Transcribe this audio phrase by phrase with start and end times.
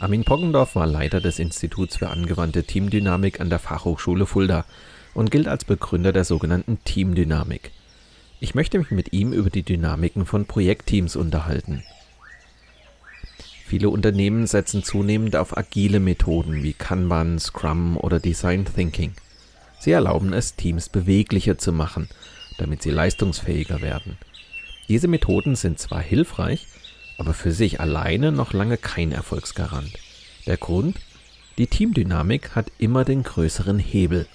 [0.00, 4.64] Armin Poggendorf war Leiter des Instituts für angewandte Teamdynamik an der Fachhochschule Fulda
[5.12, 7.72] und gilt als Begründer der sogenannten Teamdynamik.
[8.38, 11.82] Ich möchte mich mit ihm über die Dynamiken von Projektteams unterhalten.
[13.66, 19.14] Viele Unternehmen setzen zunehmend auf agile Methoden wie Kanban, Scrum oder Design Thinking.
[19.80, 22.08] Sie erlauben es, Teams beweglicher zu machen,
[22.56, 24.16] damit sie leistungsfähiger werden.
[24.88, 26.68] Diese Methoden sind zwar hilfreich,
[27.18, 29.92] aber für sich alleine noch lange kein Erfolgsgarant.
[30.46, 30.96] Der Grund?
[31.58, 34.26] Die Teamdynamik hat immer den größeren Hebel.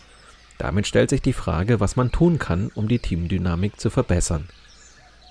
[0.59, 4.49] Damit stellt sich die Frage, was man tun kann, um die Teamdynamik zu verbessern.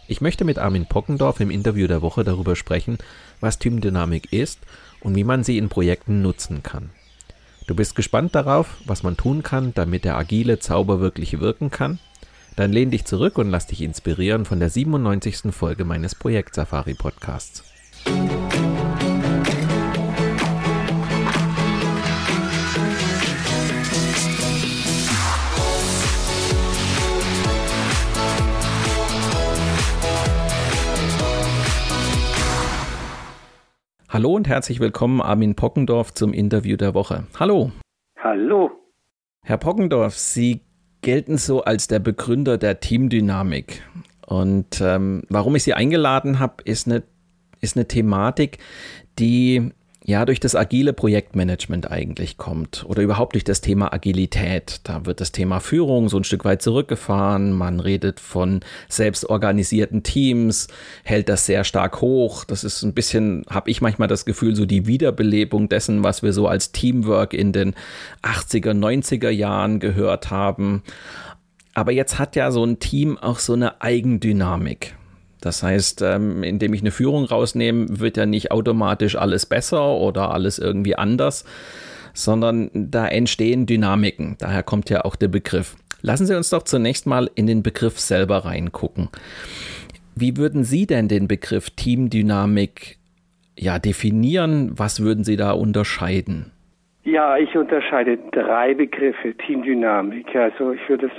[0.09, 2.99] Ich möchte mit Armin Pockendorf im Interview der Woche darüber sprechen,
[3.41, 4.59] was Teamdynamik ist
[5.01, 6.91] und wie man sie in Projekten nutzen kann.
[7.67, 11.99] Du bist gespannt darauf, was man tun kann, damit der agile Zauber wirklich wirken kann?
[12.57, 15.55] Dann lehn dich zurück und lass dich inspirieren von der 97.
[15.55, 17.65] Folge meines Projekt Safari Podcasts.
[34.11, 37.27] Hallo und herzlich willkommen, Armin Pockendorf, zum Interview der Woche.
[37.41, 37.73] Hallo.
[38.19, 38.71] Hallo.
[39.43, 40.61] Herr Pockendorf, Sie
[41.03, 43.83] gelten so als der Begründer der Teamdynamik.
[44.27, 47.03] Und ähm, warum ich sie eingeladen habe, ist eine,
[47.61, 48.59] ist eine Thematik,
[49.19, 49.73] die
[50.05, 54.81] ja durch das agile Projektmanagement eigentlich kommt oder überhaupt durch das Thema Agilität.
[54.85, 57.53] Da wird das Thema Führung so ein Stück weit zurückgefahren.
[57.53, 60.69] Man redet von selbstorganisierten Teams,
[61.05, 62.45] hält das sehr stark hoch.
[62.45, 66.33] Das ist ein bisschen, habe ich manchmal das Gefühl, so die Wiederbelebung dessen, was wir
[66.33, 67.75] so als Teamwork in den
[68.23, 70.83] 80er, 90er Jahren gehört haben.
[71.75, 74.95] Aber jetzt hat ja so ein Team auch so eine Eigendynamik.
[75.43, 80.31] Das heißt, ähm, indem ich eine Führung rausnehme, wird ja nicht automatisch alles besser oder
[80.31, 81.45] alles irgendwie anders,
[82.15, 84.37] sondern da entstehen Dynamiken.
[84.39, 85.77] Daher kommt ja auch der Begriff.
[86.01, 89.09] Lassen Sie uns doch zunächst mal in den Begriff selber reingucken.
[90.15, 92.99] Wie würden Sie denn den Begriff Teamdynamik
[93.59, 94.73] ja definieren?
[94.77, 96.53] Was würden Sie da unterscheiden?
[97.05, 100.37] Ja, ich unterscheide drei Begriffe Teamdynamik.
[100.37, 101.13] Also ich würde es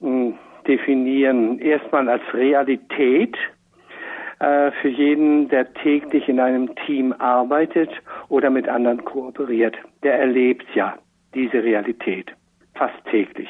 [0.00, 0.34] hm,
[0.66, 1.58] definieren.
[1.58, 3.36] Erstmal als Realität
[4.38, 7.90] äh, für jeden, der täglich in einem Team arbeitet
[8.28, 9.76] oder mit anderen kooperiert.
[10.02, 10.98] Der erlebt ja
[11.34, 12.34] diese Realität
[12.74, 13.48] fast täglich.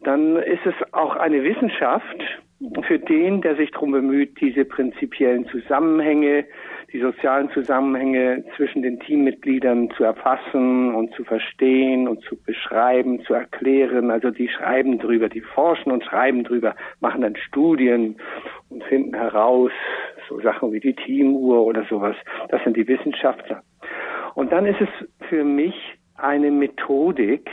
[0.00, 2.22] Dann ist es auch eine Wissenschaft
[2.82, 6.44] für den, der sich darum bemüht, diese prinzipiellen Zusammenhänge
[6.94, 13.34] die sozialen Zusammenhänge zwischen den Teammitgliedern zu erfassen und zu verstehen und zu beschreiben, zu
[13.34, 14.12] erklären.
[14.12, 18.16] Also die schreiben drüber, die forschen und schreiben drüber, machen dann Studien
[18.68, 19.72] und finden heraus,
[20.28, 22.14] so Sachen wie die Teamuhr oder sowas.
[22.50, 23.64] Das sind die Wissenschaftler.
[24.36, 25.74] Und dann ist es für mich
[26.14, 27.50] eine Methodik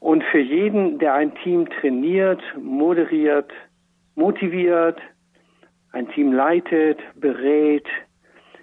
[0.00, 3.50] und für jeden, der ein Team trainiert, moderiert,
[4.16, 5.00] motiviert,
[5.92, 7.86] ein Team leitet, berät,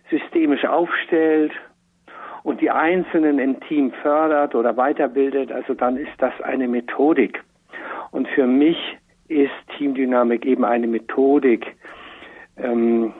[0.09, 1.51] systemisch aufstellt
[2.43, 7.43] und die Einzelnen im Team fördert oder weiterbildet, also dann ist das eine Methodik.
[8.11, 8.97] Und für mich
[9.27, 11.75] ist Teamdynamik eben eine Methodik.
[12.57, 13.13] Ähm,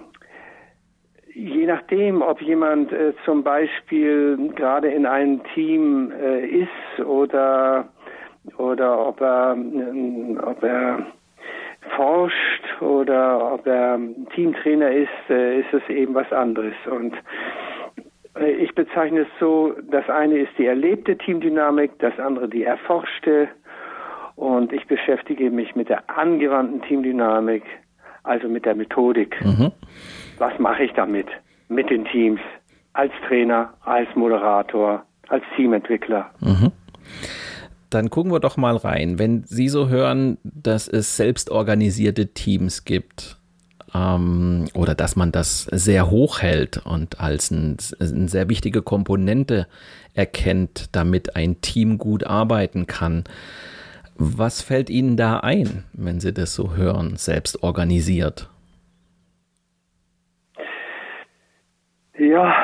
[1.34, 7.90] je nachdem, ob jemand äh, zum Beispiel gerade in einem Team äh, ist oder
[8.58, 11.08] oder ob er, äh, ob er
[11.96, 14.00] forscht oder ob er
[14.34, 16.74] Teamtrainer ist, äh, ist es eben was anderes.
[16.90, 17.14] Und
[18.38, 23.50] äh, ich bezeichne es so, das eine ist die erlebte Teamdynamik, das andere die erforschte.
[24.36, 27.64] Und ich beschäftige mich mit der angewandten Teamdynamik,
[28.24, 29.44] also mit der Methodik.
[29.44, 29.72] Mhm.
[30.38, 31.28] Was mache ich damit?
[31.70, 32.42] Mit den Teams,
[32.94, 36.32] als Trainer, als Moderator, als Teamentwickler.
[36.42, 36.72] Mhm.
[37.90, 39.20] Dann gucken wir doch mal rein.
[39.20, 43.38] Wenn Sie so hören, dass es selbstorganisierte Teams gibt
[43.94, 49.68] ähm, oder dass man das sehr hoch hält und als ein, eine sehr wichtige Komponente
[50.14, 53.24] erkennt, damit ein Team gut arbeiten kann,
[54.18, 58.50] was fällt Ihnen da ein, wenn Sie das so hören, selbst organisiert?
[62.18, 62.56] Ja,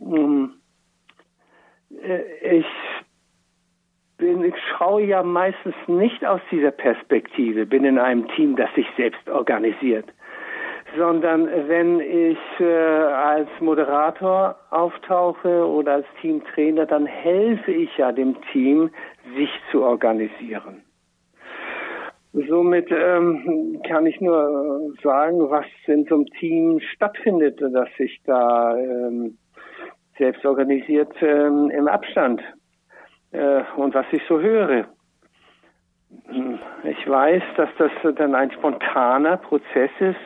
[0.00, 0.52] ähm,
[1.90, 2.66] ich
[4.18, 8.86] bin, ich schaue ja meistens nicht aus dieser Perspektive, bin in einem Team, das sich
[8.96, 10.06] selbst organisiert,
[10.96, 18.36] sondern wenn ich äh, als Moderator auftauche oder als Teamtrainer, dann helfe ich ja dem
[18.52, 18.90] Team,
[19.36, 20.82] sich zu organisieren.
[22.32, 28.76] Somit ähm, kann ich nur sagen, was in so einem Team stattfindet, dass sich da
[28.76, 29.38] ähm,
[30.18, 32.42] selbst organisiert ähm, im Abstand
[33.32, 34.86] äh, und was ich so höre.
[36.84, 40.16] Ich weiß, dass das dann ein spontaner Prozess ist,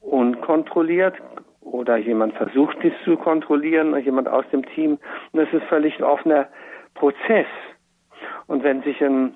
[0.00, 1.14] unkontrolliert
[1.60, 4.98] oder jemand versucht dies zu kontrollieren, jemand aus dem Team.
[5.32, 6.48] Und das ist völlig ein offener
[6.94, 7.46] Prozess.
[8.46, 9.34] Und wenn sich ein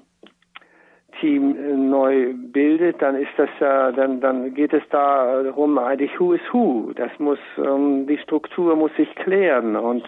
[1.20, 6.32] Team äh, neu bildet, dann ist das ja, dann, dann geht es darum, eigentlich who
[6.32, 6.92] is who.
[6.94, 10.04] Das muss, ähm, die Struktur muss sich klären und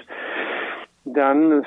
[1.04, 1.66] dann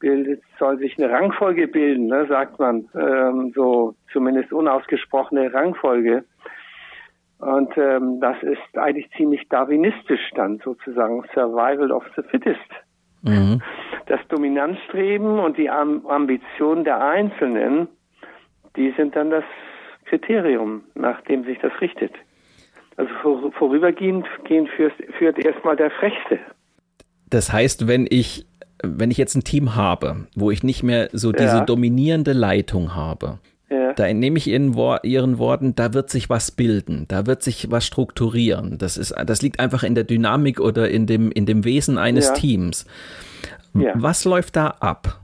[0.00, 6.24] bildet, soll sich eine Rangfolge bilden, ne, sagt man, ähm, so zumindest unausgesprochene Rangfolge.
[7.38, 12.58] Und ähm, das ist eigentlich ziemlich darwinistisch dann sozusagen Survival of the Fittest.
[13.22, 13.62] Mhm.
[14.06, 17.88] Das Dominanzstreben und die Ambition der Einzelnen
[18.76, 19.44] die sind dann das
[20.04, 22.12] Kriterium, nach dem sich das richtet.
[22.96, 26.38] Also vor, vorübergehend führt, führt erstmal der Frechste.
[27.28, 28.46] Das heißt, wenn ich,
[28.82, 31.64] wenn ich jetzt ein Team habe, wo ich nicht mehr so diese ja.
[31.64, 33.38] dominierende Leitung habe,
[33.70, 33.92] ja.
[33.92, 37.86] da entnehme ich Ihren, Ihren Worten, da wird sich was bilden, da wird sich was
[37.86, 38.78] strukturieren.
[38.78, 42.28] Das ist, das liegt einfach in der Dynamik oder in dem, in dem Wesen eines
[42.28, 42.34] ja.
[42.34, 42.86] Teams.
[43.72, 45.19] Was läuft da ab?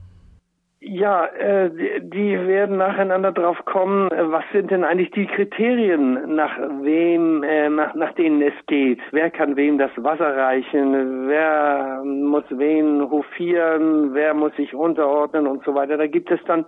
[0.89, 1.69] Ja, äh,
[2.01, 7.69] die werden nacheinander drauf kommen, äh, was sind denn eigentlich die Kriterien, nach wem, äh,
[7.69, 9.01] nach, nach denen es geht?
[9.11, 11.27] Wer kann wem das Wasser reichen?
[11.27, 14.15] Wer muss wen hofieren?
[14.15, 15.97] Wer muss sich unterordnen und so weiter?
[15.97, 16.65] Da gibt es dann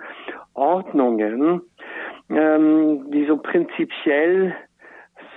[0.55, 1.63] Ordnungen,
[2.29, 4.53] ähm, die so prinzipiell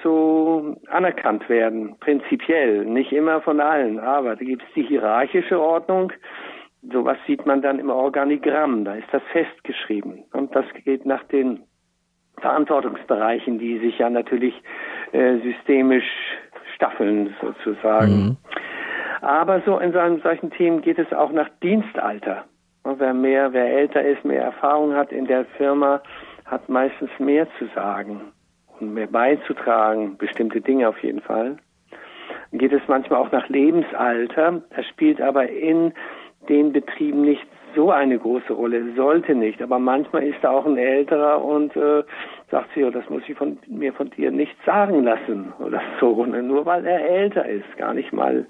[0.01, 1.97] so anerkannt werden.
[1.99, 6.11] Prinzipiell, nicht immer von allen, aber da gibt es die hierarchische Ordnung,
[6.81, 10.23] Sowas sieht man dann im Organigramm, da ist das festgeschrieben.
[10.33, 11.61] Und das geht nach den
[12.39, 14.55] Verantwortungsbereichen, die sich ja natürlich
[15.11, 16.09] äh, systemisch
[16.75, 18.23] staffeln sozusagen.
[18.23, 18.37] Mhm.
[19.21, 22.45] Aber so in einem solchen Team geht es auch nach Dienstalter.
[22.83, 26.01] Und wer mehr, wer älter ist, mehr Erfahrung hat in der Firma,
[26.45, 28.31] hat meistens mehr zu sagen
[28.79, 31.57] und mehr beizutragen, bestimmte Dinge auf jeden Fall.
[32.49, 34.63] Dann geht es manchmal auch nach Lebensalter.
[34.75, 35.93] Das spielt aber in
[36.49, 37.45] den Betrieben nicht
[37.75, 39.61] so eine große Rolle, sollte nicht.
[39.61, 42.03] Aber manchmal ist da auch ein Älterer und äh,
[42.49, 46.25] sagt sich, oh, das muss ich von mir von dir nicht sagen lassen oder so.
[46.25, 46.43] Ne?
[46.43, 48.45] Nur weil er älter ist, gar nicht mal,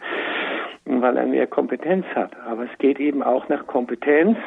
[0.85, 2.31] weil er mehr Kompetenz hat.
[2.47, 4.37] Aber es geht eben auch nach Kompetenz.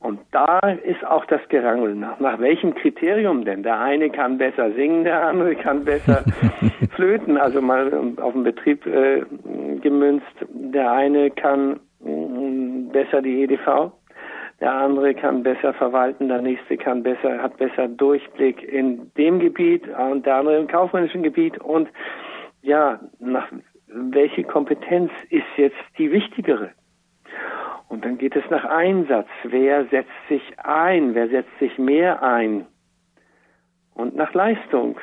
[0.00, 1.96] Und da ist auch das Gerangel.
[1.96, 3.64] Nach, nach welchem Kriterium denn?
[3.64, 6.22] Der eine kann besser singen, der andere kann besser
[6.94, 7.36] flöten.
[7.36, 9.24] Also mal auf den Betrieb äh,
[9.80, 10.26] gemünzt.
[10.50, 11.80] Der eine kann
[12.92, 13.92] besser die EDV,
[14.60, 19.86] der andere kann besser verwalten, der nächste kann besser, hat besser Durchblick in dem Gebiet
[19.88, 21.88] und der andere im kaufmännischen Gebiet und
[22.60, 23.48] ja, nach
[23.86, 26.72] welche Kompetenz ist jetzt die wichtigere?
[27.88, 29.28] Und dann geht es nach Einsatz.
[29.44, 31.14] Wer setzt sich ein?
[31.14, 32.66] Wer setzt sich mehr ein?
[33.94, 34.98] Und nach Leistung.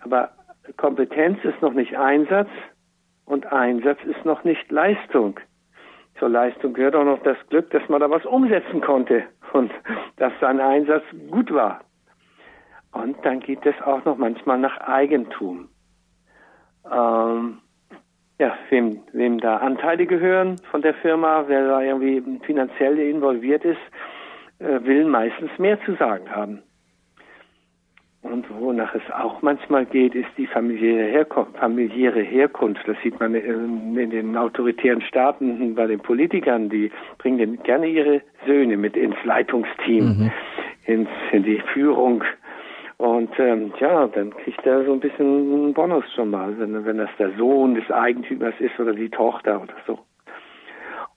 [0.00, 0.30] Aber
[0.76, 2.50] Kompetenz ist noch nicht Einsatz
[3.24, 5.40] und Einsatz ist noch nicht Leistung
[6.18, 9.70] zur Leistung gehört auch noch das Glück, dass man da was umsetzen konnte und
[10.16, 11.80] dass sein Einsatz gut war.
[12.92, 15.68] Und dann geht es auch noch manchmal nach Eigentum.
[16.90, 17.58] Ähm,
[18.38, 23.80] ja, wem, wem da Anteile gehören von der Firma, wer da irgendwie finanziell involviert ist,
[24.58, 26.62] äh, will meistens mehr zu sagen haben.
[28.30, 32.86] Und wonach es auch manchmal geht, ist die familiäre, Herkunft, familiäre Herkunft.
[32.86, 36.68] Das sieht man in den autoritären Staaten bei den Politikern.
[36.68, 40.32] Die bringen gerne ihre Söhne mit ins Leitungsteam, mhm.
[40.86, 42.24] ins, in die Führung.
[42.98, 46.98] Und ähm, ja, dann kriegt er so ein bisschen einen Bonus schon mal, wenn, wenn
[46.98, 49.98] das der Sohn des Eigentümers ist oder die Tochter oder so.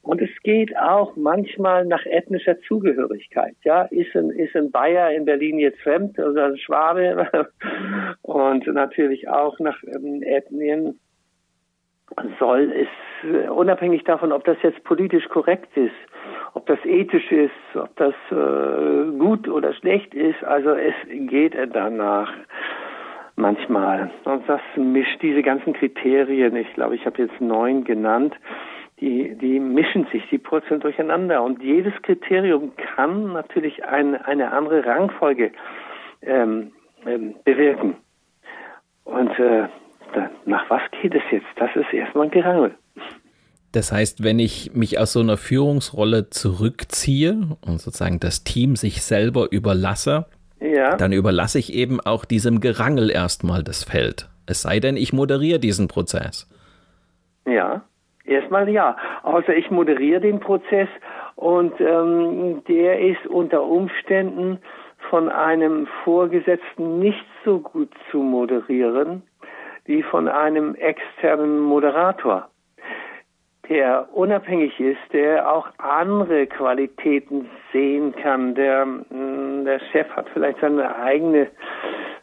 [0.09, 3.55] Und es geht auch manchmal nach ethnischer Zugehörigkeit.
[3.63, 7.47] Ja, ist ein, ist ein Bayer in Berlin jetzt fremd oder ein Schwabe?
[8.23, 10.99] Und natürlich auch nach ähm, Ethnien
[12.39, 12.87] soll es,
[13.31, 15.93] äh, unabhängig davon, ob das jetzt politisch korrekt ist,
[16.55, 22.33] ob das ethisch ist, ob das äh, gut oder schlecht ist, also es geht danach
[23.35, 24.09] manchmal.
[24.23, 28.35] Und das mischt diese ganzen Kriterien, ich glaube, ich habe jetzt neun genannt,
[29.01, 31.41] die, die mischen sich, die purzeln durcheinander.
[31.43, 35.51] Und jedes Kriterium kann natürlich eine, eine andere Rangfolge
[36.21, 36.71] ähm,
[37.05, 37.95] ähm, bewirken.
[39.05, 39.67] Und äh,
[40.45, 41.47] nach was geht es jetzt?
[41.55, 42.75] Das ist erstmal ein Gerangel.
[43.71, 49.03] Das heißt, wenn ich mich aus so einer Führungsrolle zurückziehe und sozusagen das Team sich
[49.03, 50.25] selber überlasse,
[50.59, 50.97] ja.
[50.97, 54.27] dann überlasse ich eben auch diesem Gerangel erstmal das Feld.
[54.47, 56.49] Es sei denn, ich moderiere diesen Prozess.
[57.45, 57.83] Ja,
[58.29, 58.95] erstmal ja.
[59.23, 60.89] Außer ich moderiere den Prozess
[61.35, 64.59] und ähm, der ist unter Umständen
[65.09, 69.23] von einem Vorgesetzten nicht so gut zu moderieren
[69.85, 72.49] wie von einem externen Moderator
[73.69, 78.55] der unabhängig ist, der auch andere Qualitäten sehen kann.
[78.55, 81.47] Der, mm, der Chef hat vielleicht seine eigene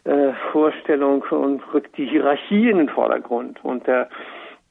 [0.03, 3.63] äh, Vorstellung und rückt die Hierarchie in den Vordergrund.
[3.63, 4.09] Und der,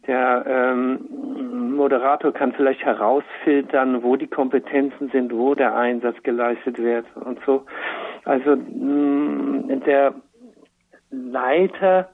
[0.07, 7.07] der ähm, Moderator kann vielleicht herausfiltern, wo die Kompetenzen sind, wo der Einsatz geleistet wird
[7.17, 7.65] und so.
[8.25, 10.15] Also mh, mm, der
[11.11, 12.11] Leiter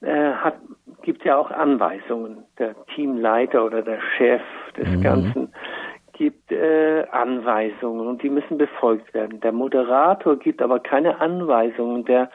[0.00, 0.54] äh, hat
[1.02, 2.44] gibt ja auch Anweisungen.
[2.58, 4.42] Der Teamleiter oder der Chef
[4.76, 5.02] des mhm.
[5.02, 5.54] Ganzen
[6.12, 9.40] gibt äh, Anweisungen und die müssen befolgt werden.
[9.40, 12.04] Der Moderator gibt aber keine Anweisungen.
[12.04, 12.30] Der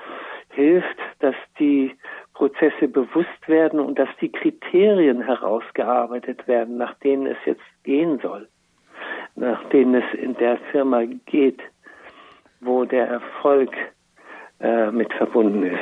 [0.50, 1.96] hilft, dass die
[2.38, 8.48] Prozesse bewusst werden und dass die Kriterien herausgearbeitet werden, nach denen es jetzt gehen soll,
[9.36, 11.60] nach denen es in der Firma geht,
[12.62, 13.72] wo der Erfolg
[14.60, 15.80] äh, mit verbunden ist.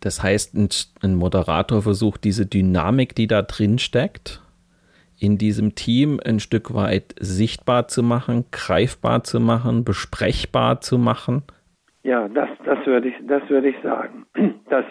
[0.00, 4.40] Das heißt, ein, Moderator versucht diese Dynamik, die da drin steckt,
[5.18, 11.42] in diesem Team ein Stück weit sichtbar zu machen, greifbar zu machen, besprechbar zu machen.
[12.02, 14.24] Ja, das, das würde ich, das würde ich sagen.
[14.70, 14.84] Das,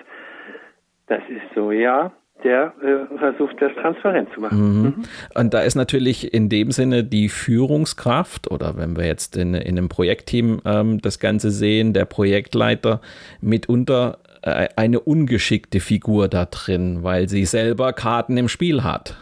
[1.08, 2.12] das ist so, ja.
[2.44, 4.60] Der äh, versucht, das transparent zu machen.
[4.60, 4.84] Mhm.
[4.84, 5.04] Mhm.
[5.36, 9.78] Und da ist natürlich in dem Sinne die Führungskraft oder wenn wir jetzt in, in
[9.78, 13.00] einem Projektteam ähm, das Ganze sehen, der Projektleiter
[13.40, 19.16] mitunter äh, eine ungeschickte Figur da drin, weil sie selber Karten im Spiel hat.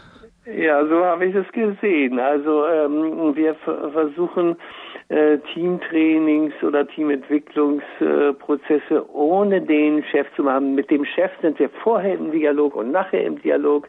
[0.46, 2.20] Ja, so habe ich es gesehen.
[2.20, 3.56] Also ähm, wir
[3.94, 4.58] versuchen
[5.14, 10.74] äh, Teamtrainings oder Teamentwicklungsprozesse ohne den Chef zu machen.
[10.74, 13.88] Mit dem Chef sind wir vorher im Dialog und nachher im Dialog.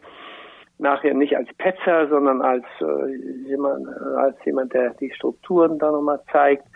[0.76, 6.20] Nachher nicht als Petzer, sondern als äh, jemand, als jemand, der die Strukturen da nochmal
[6.30, 6.66] zeigt.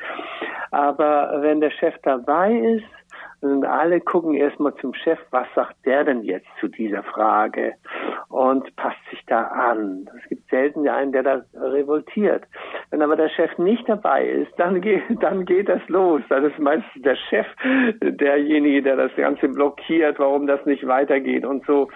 [0.71, 2.87] Aber wenn der Chef dabei ist,
[3.41, 7.75] und alle gucken erstmal zum Chef, was sagt der denn jetzt zu dieser Frage
[8.29, 10.11] und passt sich da an.
[10.21, 12.45] Es gibt selten einen, der da revoltiert.
[12.91, 16.21] Wenn aber der Chef nicht dabei ist, dann geht, dann geht das los.
[16.29, 17.47] Das ist meistens der Chef
[18.01, 21.89] derjenige, der das Ganze blockiert, warum das nicht weitergeht und so.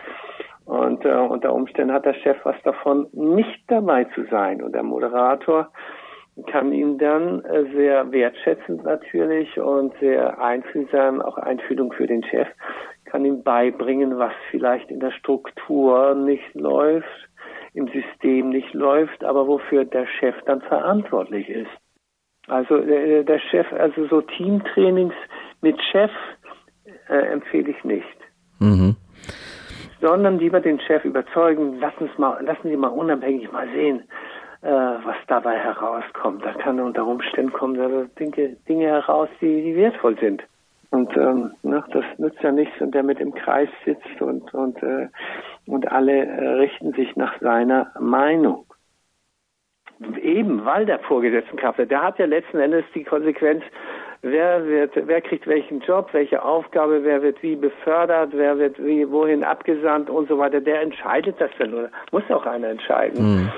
[0.65, 4.63] Und äh, unter Umständen hat der Chef was davon, nicht dabei zu sein.
[4.63, 5.73] Und der Moderator
[6.47, 12.49] kann ihm dann äh, sehr wertschätzend natürlich und sehr einfühlsam, auch Einfühlung für den Chef,
[13.05, 17.29] kann ihm beibringen, was vielleicht in der Struktur nicht läuft,
[17.75, 21.71] im System nicht läuft, aber wofür der Chef dann verantwortlich ist.
[22.49, 25.15] Also der, der Chef, also so Teamtrainings
[25.61, 26.11] mit Chef
[27.09, 28.17] äh, empfehle ich nicht.
[28.59, 28.97] Mhm.
[30.01, 34.05] Sondern lieber den Chef überzeugen, lassen, mal, lassen Sie mal unabhängig mal sehen,
[34.62, 36.45] äh, was dabei herauskommt.
[36.45, 37.88] Da kann unter Umständen kommen da
[38.19, 40.42] Dinge, Dinge heraus, die, die wertvoll sind.
[40.90, 44.83] Und ähm, ne, das nützt ja nichts, und der mit im Kreis sitzt und und
[44.83, 45.09] äh,
[45.66, 48.66] und alle äh, richten sich nach seiner Meinung.
[50.21, 51.90] Eben weil der Vorgesetzten Kraft hat.
[51.90, 53.64] Der hat ja letzten Endes die Konsequenz,
[54.21, 59.11] wer wird, wer kriegt welchen Job, welche Aufgabe, wer wird wie befördert, wer wird wie
[59.11, 60.61] wohin abgesandt und so weiter.
[60.61, 63.37] Der entscheidet das dann oder muss auch einer entscheiden.
[63.37, 63.52] Mhm.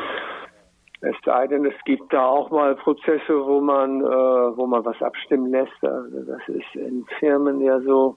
[1.07, 5.03] Es sei denn, es gibt da auch mal Prozesse, wo man, äh, wo man was
[5.03, 5.83] abstimmen lässt.
[5.83, 8.17] Also das ist in Firmen ja so.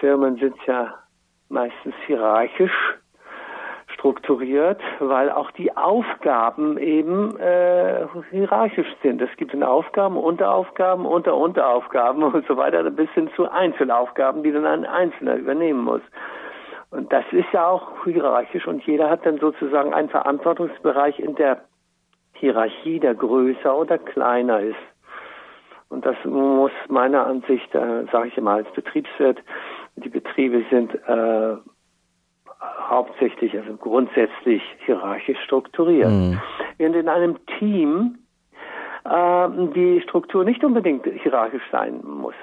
[0.00, 0.94] Firmen sind ja
[1.48, 2.98] meistens hierarchisch
[3.86, 9.22] strukturiert, weil auch die Aufgaben eben äh, hierarchisch sind.
[9.22, 14.66] Es gibt Aufgaben, Unteraufgaben, Unter Unteraufgaben und so weiter, bis hin zu Einzelaufgaben, die dann
[14.66, 16.02] ein Einzelner übernehmen muss.
[16.90, 21.62] Und das ist ja auch hierarchisch und jeder hat dann sozusagen einen Verantwortungsbereich in der
[22.34, 24.76] Hierarchie da größer oder kleiner ist.
[25.88, 29.42] Und das muss meiner Ansicht, äh, sage ich immer als Betriebswirt,
[29.96, 31.56] die Betriebe sind äh,
[32.88, 36.10] hauptsächlich, also grundsätzlich hierarchisch strukturiert.
[36.10, 36.40] Mhm.
[36.78, 38.18] Während in einem Team
[39.04, 42.34] äh, die Struktur nicht unbedingt hierarchisch sein muss.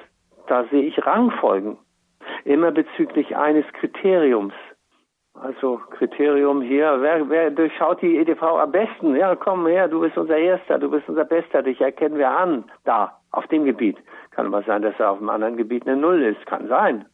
[0.48, 1.78] Da sehe ich Rangfolgen,
[2.46, 4.54] immer bezüglich eines Kriteriums.
[5.44, 9.16] Also Kriterium hier, wer, wer durchschaut die EDV am besten?
[9.16, 12.66] Ja, komm her, du bist unser Erster, du bist unser Bester, dich erkennen wir an.
[12.84, 13.98] Da, auf dem Gebiet.
[14.30, 16.46] Kann aber sein, dass er auf einem anderen Gebiet eine Null ist.
[16.46, 17.06] Kann sein.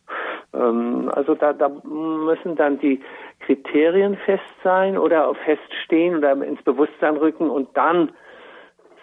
[0.54, 3.02] Ähm, also da, da müssen dann die
[3.40, 8.12] Kriterien fest sein oder feststehen oder ins Bewusstsein rücken und dann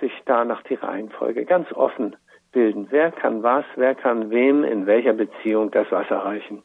[0.01, 2.15] sich da nach die Reihenfolge ganz offen
[2.53, 2.89] bilden.
[2.91, 6.63] Wer kann was, wer kann wem in welcher Beziehung das was erreichen.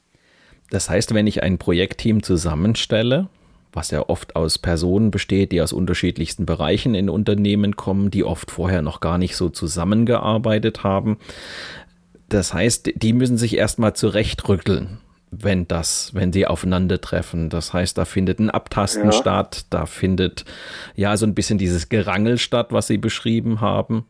[0.70, 3.28] Das heißt, wenn ich ein Projektteam zusammenstelle,
[3.74, 8.52] was ja oft aus Personen besteht, die aus unterschiedlichsten Bereichen in Unternehmen kommen, die oft
[8.52, 11.18] vorher noch gar nicht so zusammengearbeitet haben.
[12.30, 15.00] Das heißt, die müssen sich erstmal zurechtrütteln,
[15.32, 17.50] wenn das, wenn sie aufeinandertreffen.
[17.50, 19.12] Das heißt, da findet ein Abtasten ja.
[19.12, 20.46] statt, da findet
[20.96, 24.06] ja so ein bisschen dieses Gerangel statt, was Sie beschrieben haben.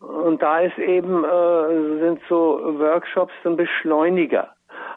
[0.00, 4.50] Und da ist eben, äh, sind so Workshops ein Beschleuniger.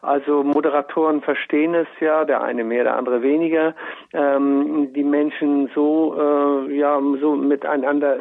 [0.06, 3.74] Also Moderatoren verstehen es ja, der eine mehr, der andere weniger,
[4.14, 8.18] ähm, die Menschen so äh, ja so miteinander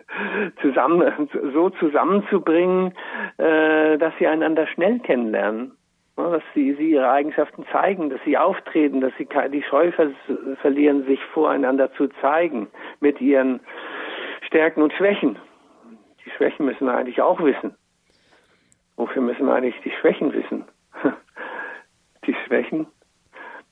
[0.60, 2.92] zusammen so zusammenzubringen,
[3.38, 5.72] äh, dass sie einander schnell kennenlernen
[6.16, 10.10] dass sie, sie ihre Eigenschaften zeigen, dass sie auftreten, dass sie die Scheu ver
[10.60, 12.68] verlieren, sich voreinander zu zeigen
[13.00, 13.60] mit ihren
[14.42, 15.38] Stärken und Schwächen.
[16.24, 17.74] Die Schwächen müssen wir eigentlich auch wissen.
[18.96, 20.66] Wofür müssen wir eigentlich die Schwächen wissen?
[22.50, 22.86] Schwächen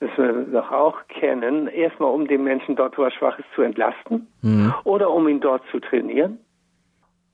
[0.01, 3.63] müssen wir doch auch kennen, erstmal um den Menschen dort, wo er schwach ist, zu
[3.63, 4.73] entlasten mhm.
[4.85, 6.39] oder um ihn dort zu trainieren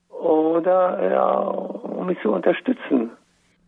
[0.09, 3.11] oder ja, um ihn zu unterstützen.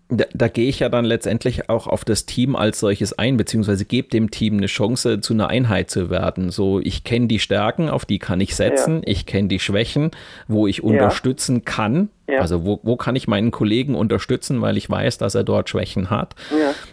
[0.08, 3.84] Da, da, gehe ich ja dann letztendlich auch auf das Team als solches ein, beziehungsweise
[3.84, 6.50] gebe dem Team eine Chance, zu einer Einheit zu werden.
[6.50, 9.02] So, ich kenne die Stärken, auf die kann ich setzen, ja.
[9.06, 10.12] ich kenne die Schwächen,
[10.46, 10.84] wo ich ja.
[10.84, 12.08] unterstützen kann.
[12.28, 12.40] Ja.
[12.40, 16.08] Also wo, wo kann ich meinen Kollegen unterstützen, weil ich weiß, dass er dort Schwächen
[16.10, 16.34] hat.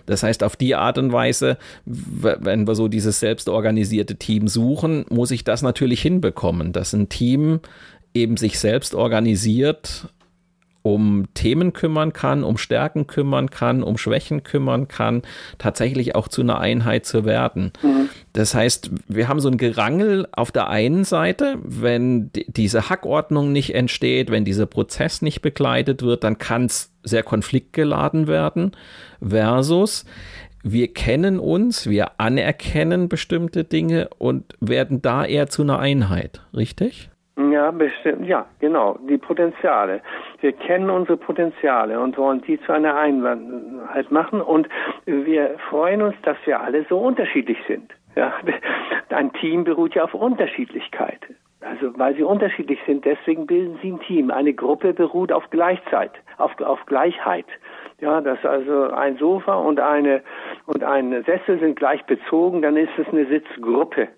[0.07, 5.31] Das heißt, auf die Art und Weise, wenn wir so dieses selbstorganisierte Team suchen, muss
[5.31, 7.59] ich das natürlich hinbekommen, dass ein Team
[8.13, 10.07] eben sich selbst organisiert
[10.83, 15.23] um Themen kümmern kann, um Stärken kümmern kann, um Schwächen kümmern kann,
[15.57, 17.71] tatsächlich auch zu einer Einheit zu werden.
[17.81, 18.09] Mhm.
[18.33, 23.73] Das heißt, wir haben so ein Gerangel auf der einen Seite, wenn diese Hackordnung nicht
[23.73, 28.71] entsteht, wenn dieser Prozess nicht begleitet wird, dann kann es sehr konfliktgeladen werden,
[29.21, 30.05] versus
[30.63, 37.09] wir kennen uns, wir anerkennen bestimmte Dinge und werden da eher zu einer Einheit, richtig?
[37.35, 40.01] Ja, bestimmt, ja, genau, die Potenziale.
[40.39, 44.69] Wir kennen unsere Potenziale und wollen die zu einer Einheit machen und
[45.05, 47.91] wir freuen uns, dass wir alle so unterschiedlich sind.
[48.15, 48.33] Ja,
[49.09, 51.21] ein Team beruht ja auf Unterschiedlichkeit.
[51.61, 54.29] Also, weil sie unterschiedlich sind, deswegen bilden sie ein Team.
[54.29, 57.45] Eine Gruppe beruht auf Gleichzeit, auf, auf Gleichheit.
[57.99, 60.21] Ja, dass also ein Sofa und eine,
[60.65, 64.09] und ein Sessel sind gleich bezogen, dann ist es eine Sitzgruppe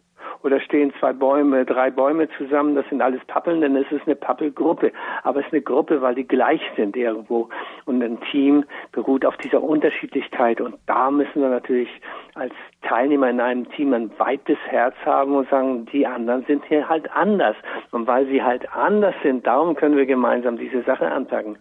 [0.46, 4.92] oder stehen zwei Bäume, drei Bäume zusammen, das sind alles Pappeln, ist es eine Pappelgruppe.
[5.24, 7.50] Aber es ist eine Gruppe, weil die gleich sind irgendwo.
[7.86, 10.62] Und ein Team beruht auf dieser Unterschiedlichkeit.
[10.62, 11.90] Und da müssen wir natürlich
[12.36, 12.54] als
[12.84, 17.12] Teilnehmer in einem Team ein weites Herz haben und sagen, die anderen sind hier halt
[17.12, 17.56] anders.
[17.90, 21.58] Und weil sie halt anders sind, darum können wir gemeinsam diese Sache anpacken.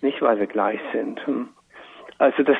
[0.00, 1.26] Nicht, weil wir gleich sind.
[1.26, 1.48] Hm.
[2.18, 2.56] Also das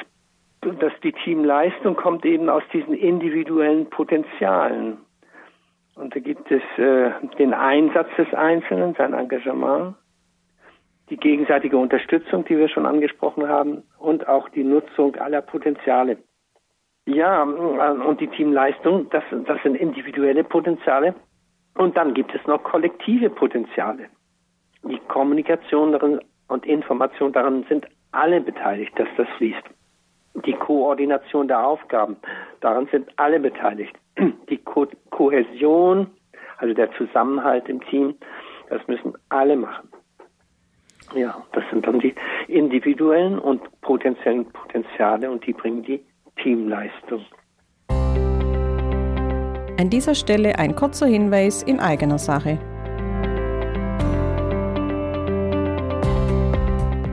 [0.61, 4.99] dass die Teamleistung kommt eben aus diesen individuellen Potenzialen.
[5.99, 9.97] Und da gibt es äh, den Einsatz des Einzelnen, sein Engagement,
[11.11, 16.19] die gegenseitige Unterstützung, die wir schon angesprochen haben, und auch die Nutzung aller Potenziale.
[17.05, 21.17] Ja, äh, und die Teamleistung, das, das sind individuelle Potenziale.
[21.75, 24.09] Und dann gibt es noch kollektive Potenziale.
[24.85, 29.65] Die Kommunikation darin und Information darin sind alle beteiligt, dass das fließt.
[30.47, 32.17] Die Koordination der Aufgaben,
[32.61, 33.95] daran sind alle beteiligt
[34.49, 36.09] die Ko Kohäsion,
[36.59, 38.15] also der Zusammenhalt im Team,
[38.69, 39.89] das müssen alle machen.
[41.15, 42.15] Ja, das sind dann die
[42.49, 46.05] individuellen und potenziellen Potenziale und die bringen die
[46.37, 47.25] Teamleistung.
[49.81, 52.59] An dieser Stelle ein kurzer Hinweis in eigener Sache.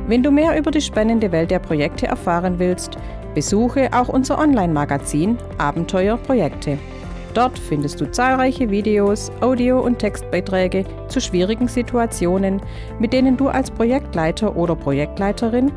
[0.08, 2.98] Wenn du mehr über die spannende Welt der Projekte erfahren willst,
[3.34, 6.78] besuche auch unser Online-Magazin Abenteuer Projekte.
[7.34, 12.62] Dort findest du zahlreiche Videos, Audio- und Textbeiträge zu schwierigen Situationen,
[13.00, 15.72] mit denen du als Projektleiter oder Projektleiterin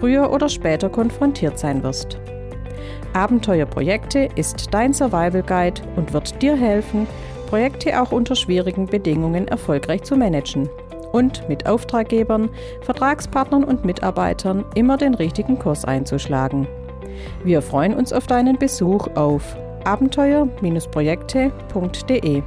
[0.00, 2.18] früher oder später konfrontiert sein wirst.
[3.12, 7.06] Abenteuerprojekte ist dein Survival Guide und wird dir helfen,
[7.46, 10.68] Projekte auch unter schwierigen Bedingungen erfolgreich zu managen
[11.14, 12.50] und mit Auftraggebern,
[12.82, 16.66] Vertragspartnern und Mitarbeitern immer den richtigen Kurs einzuschlagen.
[17.44, 22.42] Wir freuen uns auf deinen Besuch auf abenteuer-projekte.de.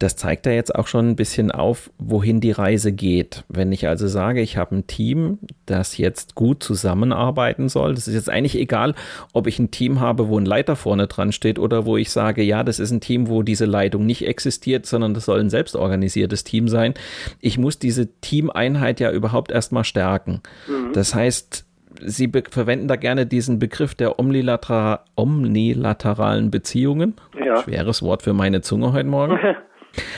[0.00, 3.44] das zeigt ja jetzt auch schon ein bisschen auf, wohin die Reise geht.
[3.48, 8.14] Wenn ich also sage, ich habe ein Team, das jetzt gut zusammenarbeiten soll, das ist
[8.14, 8.94] jetzt eigentlich egal,
[9.34, 12.42] ob ich ein Team habe, wo ein Leiter vorne dran steht oder wo ich sage,
[12.42, 16.44] ja, das ist ein Team, wo diese Leitung nicht existiert, sondern das soll ein selbstorganisiertes
[16.44, 16.94] Team sein.
[17.38, 20.40] Ich muss diese Teameinheit ja überhaupt erstmal stärken.
[20.66, 20.94] Mhm.
[20.94, 21.66] Das heißt,
[22.02, 27.16] Sie verwenden da gerne diesen Begriff der omnilateral omnilateralen Beziehungen.
[27.44, 27.62] Ja.
[27.62, 29.38] Schweres Wort für meine Zunge heute Morgen.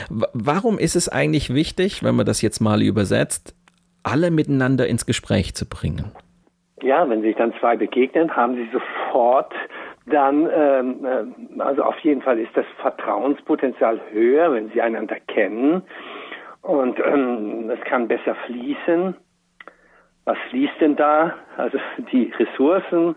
[0.09, 3.55] Warum ist es eigentlich wichtig, wenn man das jetzt mal übersetzt,
[4.03, 6.11] alle miteinander ins Gespräch zu bringen?
[6.81, 9.53] Ja, wenn sich dann zwei begegnen, haben sie sofort
[10.05, 15.83] dann, ähm, äh, also auf jeden Fall ist das Vertrauenspotenzial höher, wenn sie einander kennen
[16.61, 19.15] und ähm, es kann besser fließen.
[20.25, 21.35] Was fließt denn da?
[21.57, 21.77] Also
[22.11, 23.15] die Ressourcen,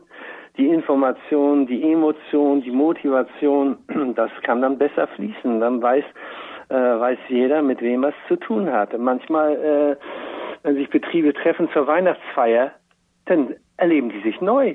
[0.58, 3.78] die Information, die Emotion, die Motivation,
[4.14, 5.60] das kann dann besser fließen.
[5.60, 6.04] Dann weiß,
[6.68, 8.96] äh, weiß jeder, mit wem er es zu tun hat.
[8.98, 9.96] Manchmal, äh,
[10.62, 12.72] wenn sich Betriebe treffen zur Weihnachtsfeier,
[13.26, 14.74] dann erleben die sich neu.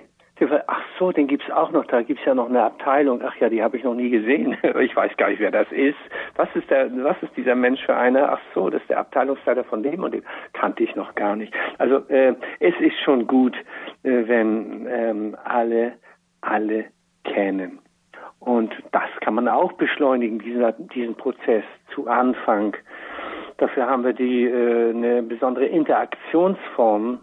[0.65, 3.21] Ach so, den gibt's auch noch, da gibt's ja noch eine Abteilung.
[3.23, 4.57] Ach ja, die habe ich noch nie gesehen.
[4.79, 5.99] Ich weiß gar nicht, wer das ist.
[6.35, 8.31] Was ist der, was ist dieser Mensch für einer?
[8.31, 10.23] Ach so, das ist der Abteilungsleiter von dem und dem
[10.53, 11.53] kannte ich noch gar nicht.
[11.77, 13.55] Also äh, es ist schon gut,
[14.01, 15.93] äh, wenn ähm, alle
[16.41, 16.85] alle
[17.23, 17.79] kennen.
[18.41, 21.63] Und das kann man auch beschleunigen, dieser, diesen Prozess
[21.95, 22.75] zu Anfang.
[23.57, 27.19] Dafür haben wir die äh, eine besondere Interaktionsform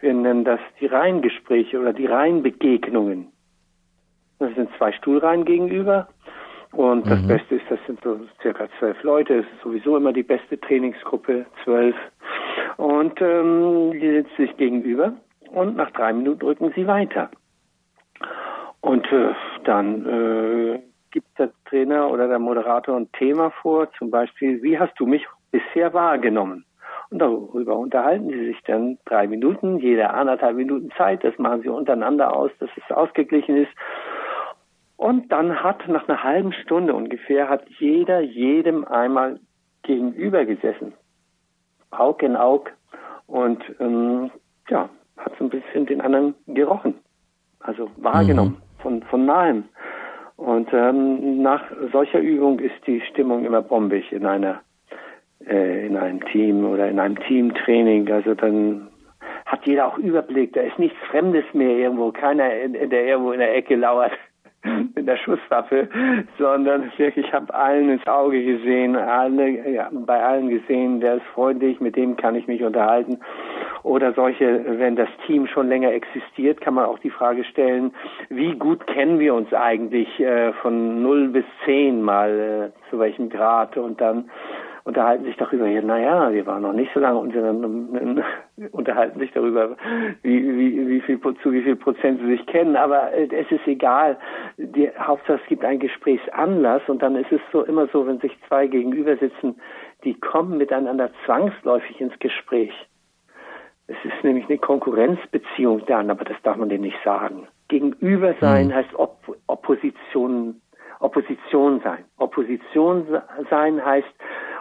[0.00, 3.32] wir nennen das die Reihengespräche oder die Reihenbegegnungen.
[4.38, 6.08] Das sind zwei Stuhlreihen gegenüber.
[6.72, 7.28] Und das mhm.
[7.28, 9.38] Beste ist, das sind so circa zwölf Leute.
[9.38, 11.96] Es ist sowieso immer die beste Trainingsgruppe, zwölf.
[12.76, 15.14] Und ähm, die sitzen sich gegenüber
[15.50, 17.30] und nach drei Minuten rücken sie weiter.
[18.82, 19.32] Und äh,
[19.66, 24.94] dann äh, gibt der Trainer oder der Moderator ein Thema vor, zum Beispiel, wie hast
[24.98, 26.64] du mich bisher wahrgenommen?
[27.10, 31.22] Und darüber unterhalten sie sich dann drei Minuten, jeder anderthalb Minuten Zeit.
[31.24, 33.72] Das machen sie untereinander aus, dass es ausgeglichen ist.
[34.96, 39.38] Und dann hat nach einer halben Stunde ungefähr hat jeder jedem einmal
[39.82, 40.94] gegenüber gesessen.
[41.90, 42.72] Aug in Aug.
[43.26, 44.30] Und ähm,
[44.68, 46.94] ja, hat so ein bisschen den anderen gerochen.
[47.60, 48.60] Also wahrgenommen.
[48.78, 49.64] Von, von nahem.
[50.36, 51.62] Und ähm, nach
[51.92, 54.60] solcher Übung ist die Stimmung immer bombig in einer
[55.46, 58.10] äh, in einem Team oder in einem Teamtraining.
[58.10, 58.88] Also dann
[59.44, 60.52] hat jeder auch Überblick.
[60.52, 62.10] Da ist nichts Fremdes mehr irgendwo.
[62.12, 64.12] Keiner, in, in der irgendwo in der Ecke lauert
[64.94, 65.88] mit der Schusswaffe,
[66.38, 71.26] sondern wirklich, ich habe allen ins Auge gesehen, alle, ja, bei allen gesehen, der ist
[71.26, 73.18] freundlich, mit dem kann ich mich unterhalten.
[73.82, 77.92] Oder solche, wenn das Team schon länger existiert, kann man auch die Frage stellen,
[78.28, 83.28] wie gut kennen wir uns eigentlich äh, von 0 bis 10 mal, äh, zu welchem
[83.28, 84.30] Grad und dann
[84.86, 88.22] unterhalten sich darüber, ja, naja, wir waren noch nicht so lange und dann
[88.70, 89.76] unterhalten sich darüber,
[90.22, 93.66] wie, wie, wie viel, zu wie viel Prozent sie sich kennen, aber äh, es ist
[93.66, 94.16] egal.
[94.56, 98.38] Die Hauptsache es gibt einen Gesprächsanlass und dann ist es so immer so, wenn sich
[98.46, 99.56] zwei gegenüber sitzen,
[100.04, 102.72] die kommen miteinander zwangsläufig ins Gespräch.
[103.88, 107.48] Es ist nämlich eine Konkurrenzbeziehung dann, aber das darf man denen nicht sagen.
[107.66, 108.74] Gegenüber sein mhm.
[108.74, 110.60] heißt Op Opposition,
[111.00, 112.04] Opposition sein.
[112.18, 113.04] Opposition
[113.50, 114.14] sein heißt,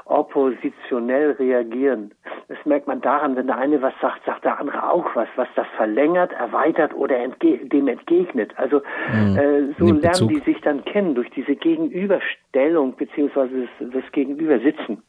[0.06, 2.14] oppositionell reagieren.
[2.48, 5.48] Das merkt man daran, wenn der eine was sagt, sagt der andere auch was, was
[5.56, 8.54] das verlängert, erweitert oder entge dem entgegnet.
[8.58, 9.38] Also mhm.
[9.38, 15.02] äh, so lernen die sich dann kennen durch diese Gegenüberstellung beziehungsweise das, das Gegenübersitzen.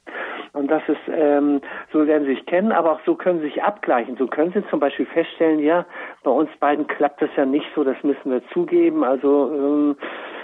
[0.54, 1.60] Und das ist, ähm,
[1.92, 4.16] so lernen sie sich kennen, aber auch so können sie sich abgleichen.
[4.16, 5.84] So können sie zum Beispiel feststellen, ja,
[6.22, 9.04] bei uns beiden klappt das ja nicht so, das müssen wir zugeben.
[9.04, 9.96] Also ähm,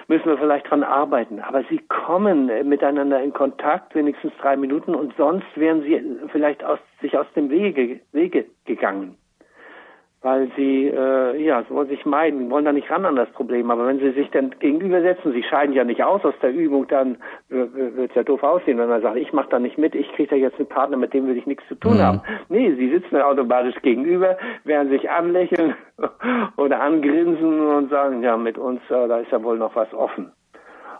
[0.08, 1.40] müssen wir vielleicht dran arbeiten.
[1.40, 6.64] Aber sie kommen äh, miteinander in Kontakt, wenigstens drei Minuten, und sonst wären sie vielleicht
[6.64, 9.16] aus, sich aus dem Wege, Wege gegangen.
[10.22, 13.70] Weil sie äh, ja wollen sich meiden, wollen da nicht ran an das Problem.
[13.70, 17.16] Aber wenn sie sich dann gegenübersetzen, sie scheiden ja nicht aus aus der Übung, dann
[17.48, 20.30] wird es ja doof aussehen, wenn man sagt, ich mache da nicht mit, ich kriege
[20.30, 22.02] da jetzt einen Partner, mit dem will ich nichts zu tun mhm.
[22.02, 22.20] haben.
[22.48, 25.74] Nee, sie sitzen automatisch gegenüber, werden sich anlächeln
[26.56, 30.30] oder angrinsen und sagen, ja, mit uns, äh, da ist ja wohl noch was offen.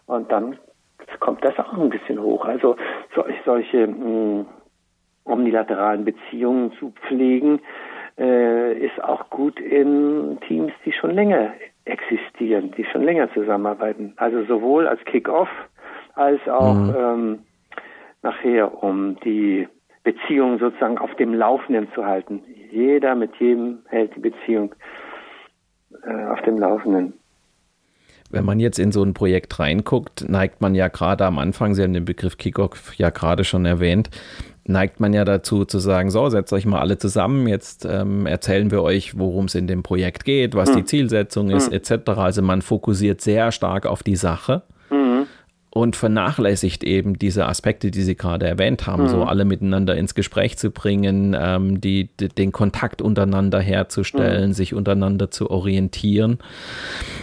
[0.06, 0.58] Und dann
[1.20, 2.44] kommt das auch ein bisschen hoch.
[2.44, 2.76] Also
[3.14, 4.46] solche, solche mh, hm,
[5.24, 7.60] omnilateralen Beziehungen zu pflegen,
[8.18, 11.52] äh, ist auch gut in Teams, die schon länger
[11.84, 14.14] existieren, die schon länger zusammenarbeiten.
[14.16, 15.48] Also sowohl als Kick-off
[16.14, 16.94] als auch mhm.
[16.96, 17.38] ähm,
[18.22, 19.68] nachher, um die
[20.04, 22.42] Beziehung sozusagen auf dem Laufenden zu halten.
[22.70, 24.74] Jeder mit jedem hält die Beziehung
[26.04, 27.14] äh, auf dem Laufenden.
[28.30, 31.82] Wenn man jetzt in so ein Projekt reinguckt, neigt man ja gerade am Anfang, Sie
[31.82, 34.08] haben den Begriff Kickoff ja gerade schon erwähnt,
[34.64, 38.70] neigt man ja dazu zu sagen, so, setzt euch mal alle zusammen, jetzt ähm, erzählen
[38.70, 40.76] wir euch, worum es in dem Projekt geht, was hm.
[40.76, 41.74] die Zielsetzung ist, hm.
[41.74, 42.10] etc.
[42.10, 45.26] Also man fokussiert sehr stark auf die Sache hm.
[45.70, 49.28] und vernachlässigt eben diese Aspekte, die Sie gerade erwähnt haben, so hm.
[49.28, 54.52] alle miteinander ins Gespräch zu bringen, ähm, die, die, den Kontakt untereinander herzustellen, hm.
[54.52, 56.38] sich untereinander zu orientieren.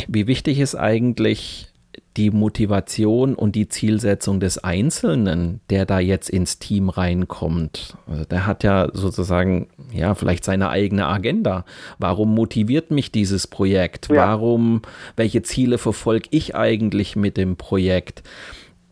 [0.09, 1.68] Wie wichtig ist eigentlich
[2.17, 7.97] die Motivation und die Zielsetzung des Einzelnen, der da jetzt ins Team reinkommt.
[8.07, 11.65] Also der hat ja sozusagen, ja, vielleicht seine eigene Agenda.
[11.99, 14.09] Warum motiviert mich dieses Projekt?
[14.09, 14.27] Ja.
[14.27, 14.81] Warum,
[15.15, 18.23] welche Ziele verfolge ich eigentlich mit dem Projekt?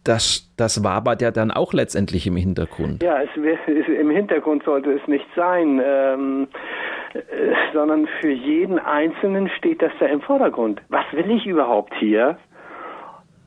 [0.03, 3.03] Das, das wabert ja dann auch letztendlich im Hintergrund.
[3.03, 6.47] Ja, es, es, im Hintergrund sollte es nicht sein, ähm,
[7.13, 7.19] äh,
[7.73, 10.81] sondern für jeden Einzelnen steht das da im Vordergrund.
[10.87, 12.37] Was will ich überhaupt hier?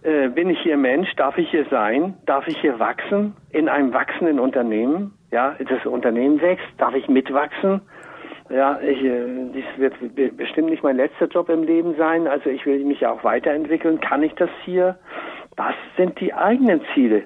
[0.03, 1.15] Äh, bin ich hier Mensch?
[1.17, 2.15] Darf ich hier sein?
[2.25, 5.13] Darf ich hier wachsen in einem wachsenden Unternehmen?
[5.31, 6.67] Ja, das Unternehmen wächst.
[6.79, 7.83] Darf ich mitwachsen?
[8.49, 9.95] Ja, ich, äh, dies wird
[10.37, 12.27] bestimmt nicht mein letzter Job im Leben sein.
[12.27, 14.01] Also ich will mich ja auch weiterentwickeln.
[14.01, 14.99] Kann ich das hier?
[15.57, 17.25] Was sind die eigenen Ziele?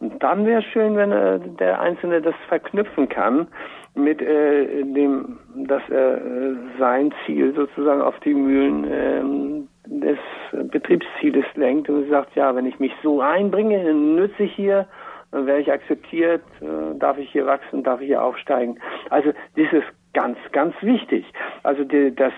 [0.00, 3.46] Und dann wäre schön, wenn äh, der Einzelne das verknüpfen kann
[3.94, 9.59] mit äh, dem, dass er äh, sein Ziel sozusagen auf die Mühlen ähm,
[9.90, 10.18] des
[10.52, 14.86] Betriebszieles lenkt und sagt, ja, wenn ich mich so einbringe, nütze ich hier,
[15.32, 18.78] dann werde ich akzeptiert, äh, darf ich hier wachsen, darf ich hier aufsteigen.
[19.10, 21.24] Also das ist ganz, ganz wichtig.
[21.62, 22.32] Also die, das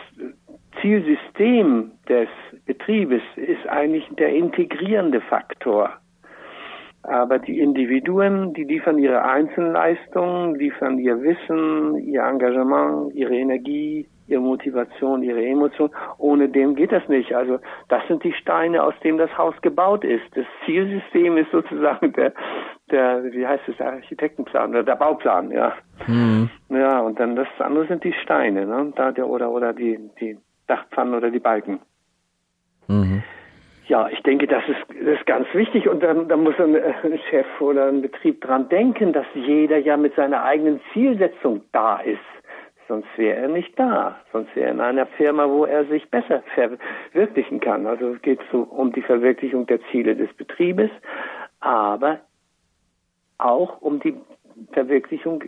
[0.80, 2.28] Zielsystem des
[2.66, 5.90] Betriebes ist eigentlich der integrierende Faktor.
[7.02, 14.40] Aber die Individuen, die liefern ihre Einzelleistungen, liefern ihr Wissen, ihr Engagement, ihre Energie, ihre
[14.40, 15.90] Motivation, ihre Emotion.
[16.18, 17.35] Ohne dem geht das nicht.
[17.35, 17.58] Also
[17.88, 20.24] das sind die Steine, aus denen das Haus gebaut ist.
[20.35, 22.32] Das Zielsystem ist sozusagen der,
[22.90, 25.72] der wie heißt es, der Architektenplan oder der Bauplan, ja.
[26.06, 26.50] Mhm.
[26.68, 28.92] Ja, und dann das andere sind die Steine, ne?
[28.94, 31.80] Da der, oder oder die, die Dachpfannen oder die Balken.
[32.88, 33.22] Mhm.
[33.87, 37.18] Ja, ich denke, das ist, das ist ganz wichtig und dann, dann muss ein, ein
[37.28, 42.20] Chef oder ein Betrieb dran denken, dass jeder ja mit seiner eigenen Zielsetzung da ist.
[42.92, 44.20] Sonst wäre er nicht da.
[44.33, 47.87] Sonst wäre er in einer Firma, wo er sich besser verwirklichen kann.
[47.87, 50.90] Also es geht so um die Verwirklichung der Ziele des Betriebes,
[51.61, 52.20] aber
[53.38, 54.14] auch um die
[54.72, 55.42] Verwirklichung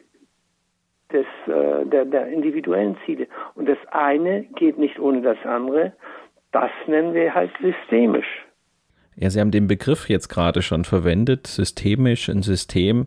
[1.12, 3.26] des, äh, der, der individuellen Ziele.
[3.54, 5.92] Und das eine geht nicht ohne das andere.
[6.50, 8.43] Das nennen wir halt systemisch.
[9.16, 13.06] Ja, Sie haben den Begriff jetzt gerade schon verwendet, systemisch, ein System.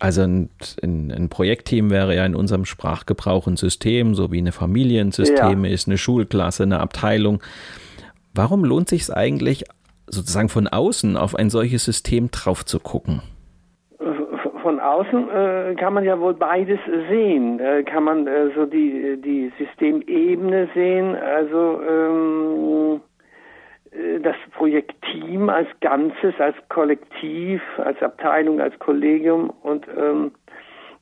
[0.00, 0.48] Also ein,
[0.82, 5.12] ein, ein, Projektteam wäre ja in unserem Sprachgebrauch ein System, so wie eine Familie ein
[5.12, 5.70] System ja.
[5.70, 7.42] ist, eine Schulklasse, eine Abteilung.
[8.34, 9.64] Warum lohnt sich es eigentlich,
[10.06, 13.20] sozusagen von außen auf ein solches System drauf zu gucken?
[14.62, 16.78] Von außen äh, kann man ja wohl beides
[17.10, 17.58] sehen.
[17.60, 23.11] Äh, kann man äh, so die, die Systemebene sehen, also ähm, äh,
[24.22, 30.32] das Projektteam als Ganzes, als Kollektiv, als Abteilung, als Kollegium und ähm,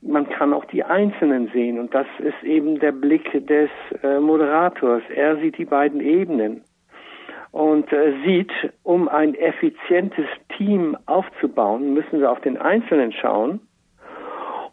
[0.01, 3.69] man kann auch die Einzelnen sehen und das ist eben der Blick des
[4.03, 5.03] äh, Moderators.
[5.13, 6.63] Er sieht die beiden Ebenen
[7.51, 8.51] und äh, sieht,
[8.83, 10.25] um ein effizientes
[10.57, 13.59] Team aufzubauen, müssen wir auf den Einzelnen schauen.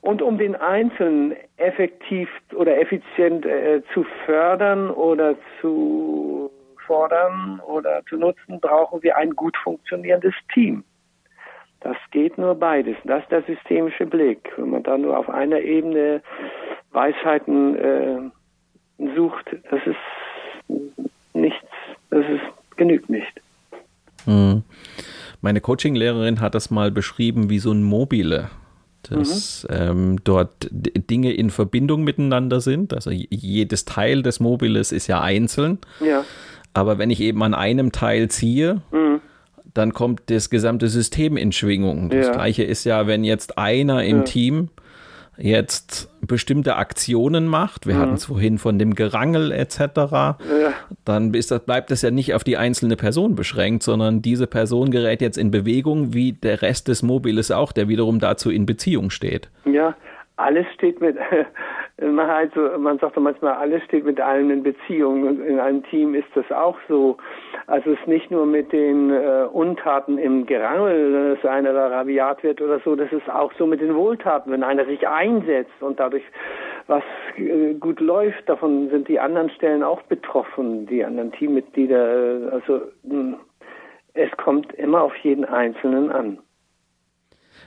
[0.01, 6.51] Und um den Einzelnen effektiv oder effizient äh, zu fördern oder zu
[6.89, 10.83] fordern oder zu nutzen, brauchen wir ein gut funktionierendes Team.
[11.81, 12.97] Das geht nur beides.
[13.05, 14.53] Das ist der systemische Blick.
[14.57, 16.23] Wenn man da nur auf einer Ebene
[16.91, 18.19] Weisheiten äh,
[19.15, 19.97] sucht, das ist
[21.35, 21.69] nichts,
[22.11, 23.41] das ist, genügt nicht.
[24.25, 24.65] Hm.
[25.41, 28.51] Meine Coaching-Lehrerin hat das mal beschrieben wie so ein Mobile.
[29.09, 29.77] dass mhm.
[29.77, 32.93] ähm, dort Dinge in Verbindung miteinander sind.
[32.93, 35.79] Also jedes Teil des Mobiles ist ja einzeln.
[36.01, 36.25] Ja.
[36.79, 39.21] Aber wenn ich eben an einem Teil ziehe, mhm.
[39.75, 42.09] dann kommt das gesamte System in Schwingung.
[42.09, 42.33] Das ja.
[42.33, 44.23] gleiche ist ja, wenn jetzt einer im ja.
[44.23, 44.69] Team
[45.37, 47.99] jetzt bestimmte Aktionen macht, wir mhm.
[47.99, 50.39] hatten es vorhin von dem Gerangel etc., ja.
[51.05, 54.93] dann ist das, bleibt das ja nicht auf die einzelne Person beschränkt, sondern diese Person
[54.93, 59.11] gerät jetzt in Bewegung, wie der Rest des Mobiles auch, der wiederum dazu in Beziehung
[59.11, 59.49] steht.
[59.65, 59.97] Ja,
[60.37, 61.17] alles steht mit,
[62.01, 66.29] man, also, man sagt manchmal, alles steht mit allem in Beziehung in einem Team ist
[66.35, 67.17] das auch so.
[67.67, 72.43] Also es ist nicht nur mit den äh, Untaten im Gerangel, dass einer da rabiat
[72.45, 75.99] wird oder so, das ist auch so mit den Wohltaten, wenn einer sich einsetzt und
[75.99, 76.25] dadurch
[76.87, 77.03] was
[77.37, 82.53] äh, gut läuft, davon sind die anderen Stellen auch betroffen, die anderen Teammitglieder.
[82.53, 83.37] Also mh, hm,
[84.15, 86.39] es kommt immer auf jeden Einzelnen an.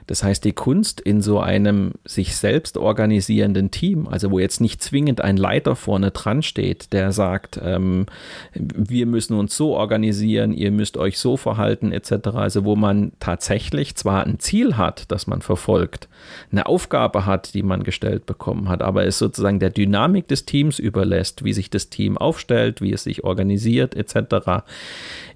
[0.07, 4.81] Das heißt, die Kunst in so einem sich selbst organisierenden Team, also wo jetzt nicht
[4.81, 8.07] zwingend ein Leiter vorne dran steht, der sagt, ähm,
[8.53, 13.95] wir müssen uns so organisieren, ihr müsst euch so verhalten etc., also wo man tatsächlich
[13.95, 16.09] zwar ein Ziel hat, das man verfolgt,
[16.51, 20.79] eine Aufgabe hat, die man gestellt bekommen hat, aber es sozusagen der Dynamik des Teams
[20.79, 24.63] überlässt, wie sich das Team aufstellt, wie es sich organisiert etc.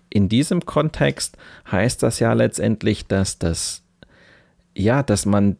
[0.09, 1.37] In diesem Kontext
[1.71, 3.84] heißt das ja letztendlich, dass das
[4.75, 5.57] ja, dass man,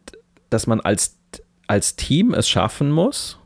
[0.50, 1.18] dass man als,
[1.66, 3.38] als Team es schaffen muss,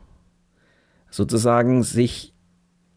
[1.11, 2.33] sozusagen sich,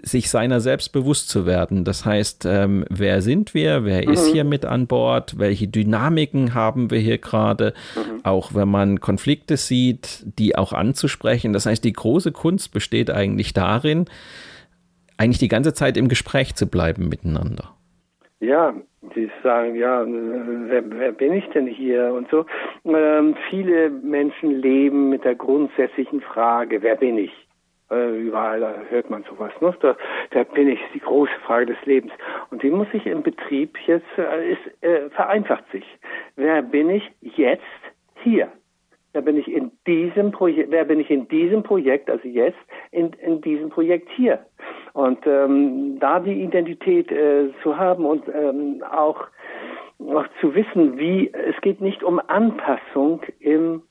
[0.02, 1.86] sich seiner selbst bewusst zu werden.
[1.86, 4.14] Das heißt, ähm, wer sind wir, wer mhm.
[4.14, 8.26] ist hier mit an Bord, welche Dynamiken haben wir hier gerade, mhm.
[8.26, 11.54] auch wenn man Konflikte sieht, die auch anzusprechen.
[11.54, 14.06] Das heißt, die große Kunst besteht eigentlich darin,
[15.16, 17.76] eigentlich die ganze Zeit im Gespräch zu bleiben miteinander.
[18.44, 18.74] Ja,
[19.16, 22.46] die sagen, ja, wer, wer bin ich denn hier und so.
[22.84, 27.32] Ähm, viele Menschen leben mit der grundsätzlichen Frage, wer bin ich?
[27.90, 29.54] Äh, überall hört man sowas.
[29.62, 29.74] Ne?
[29.80, 29.96] Da,
[30.32, 32.12] da bin ich, die große Frage des Lebens.
[32.52, 35.86] Und die muss sich im Betrieb jetzt, äh, ist, äh, vereinfacht sich.
[36.36, 37.64] Wer bin ich jetzt
[38.24, 38.52] hier?
[39.14, 42.60] Wer bin ich in diesem Projekt, wer bin ich in diesem Projekt, also jetzt,
[42.92, 44.46] in, in diesem Projekt hier?
[44.94, 49.26] Und ähm, da die Identität äh, zu haben und ähm, auch,
[50.00, 53.82] auch zu wissen, wie, es geht nicht um Anpassung im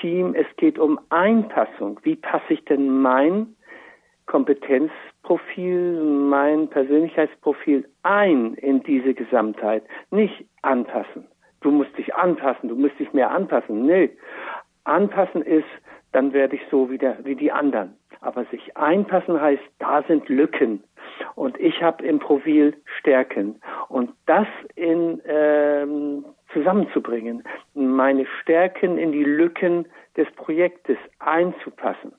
[0.00, 1.98] Team, es geht um Einpassung.
[2.04, 3.56] Wie passe ich denn mein
[4.26, 9.82] Kompetenzprofil, mein Persönlichkeitsprofil ein in diese Gesamtheit?
[10.10, 11.26] Nicht anpassen.
[11.62, 13.86] Du musst dich anpassen, du musst dich mehr anpassen.
[13.86, 14.08] Nö.
[14.84, 15.64] Anpassen ist,
[16.12, 17.96] dann werde ich so wie, der, wie die anderen.
[18.24, 20.82] Aber sich einpassen heißt, da sind Lücken.
[21.34, 23.60] Und ich habe im Profil Stärken.
[23.88, 32.12] Und das in, ähm, zusammenzubringen, meine Stärken in die Lücken des Projektes einzupassen.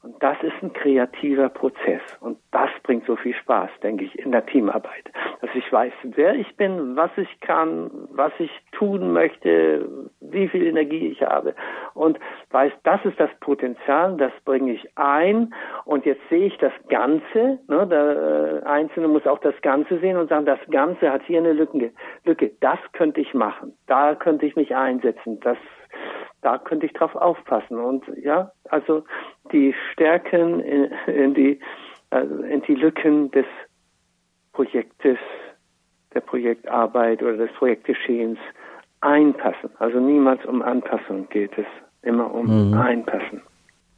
[0.00, 2.00] Und das ist ein kreativer Prozess.
[2.20, 5.10] Und das bringt so viel Spaß, denke ich, in der Teamarbeit.
[5.40, 10.66] Dass ich weiß, wer ich bin, was ich kann, was ich tun möchte, wie viel
[10.68, 11.54] Energie ich habe.
[11.94, 15.52] Und weiß, das ist das Potenzial, das bringe ich ein.
[15.84, 17.58] Und jetzt sehe ich das Ganze.
[17.66, 21.38] Ne, der äh, Einzelne muss auch das Ganze sehen und sagen, das Ganze hat hier
[21.38, 21.92] eine Lücke.
[22.24, 22.52] Lücke.
[22.60, 23.76] Das könnte ich machen.
[23.86, 25.40] Da könnte ich mich einsetzen.
[25.40, 25.58] Das
[26.48, 27.78] da könnte ich drauf aufpassen.
[27.78, 29.04] Und ja, also
[29.52, 31.60] die Stärken in, in die,
[32.08, 33.44] also in die Lücken des
[34.54, 35.18] Projektes,
[36.14, 38.38] der Projektarbeit oder des Projektgeschehens
[39.02, 39.68] einpassen.
[39.78, 41.66] Also niemals um Anpassung geht es,
[42.00, 42.74] immer um mhm.
[42.74, 43.42] Einpassen.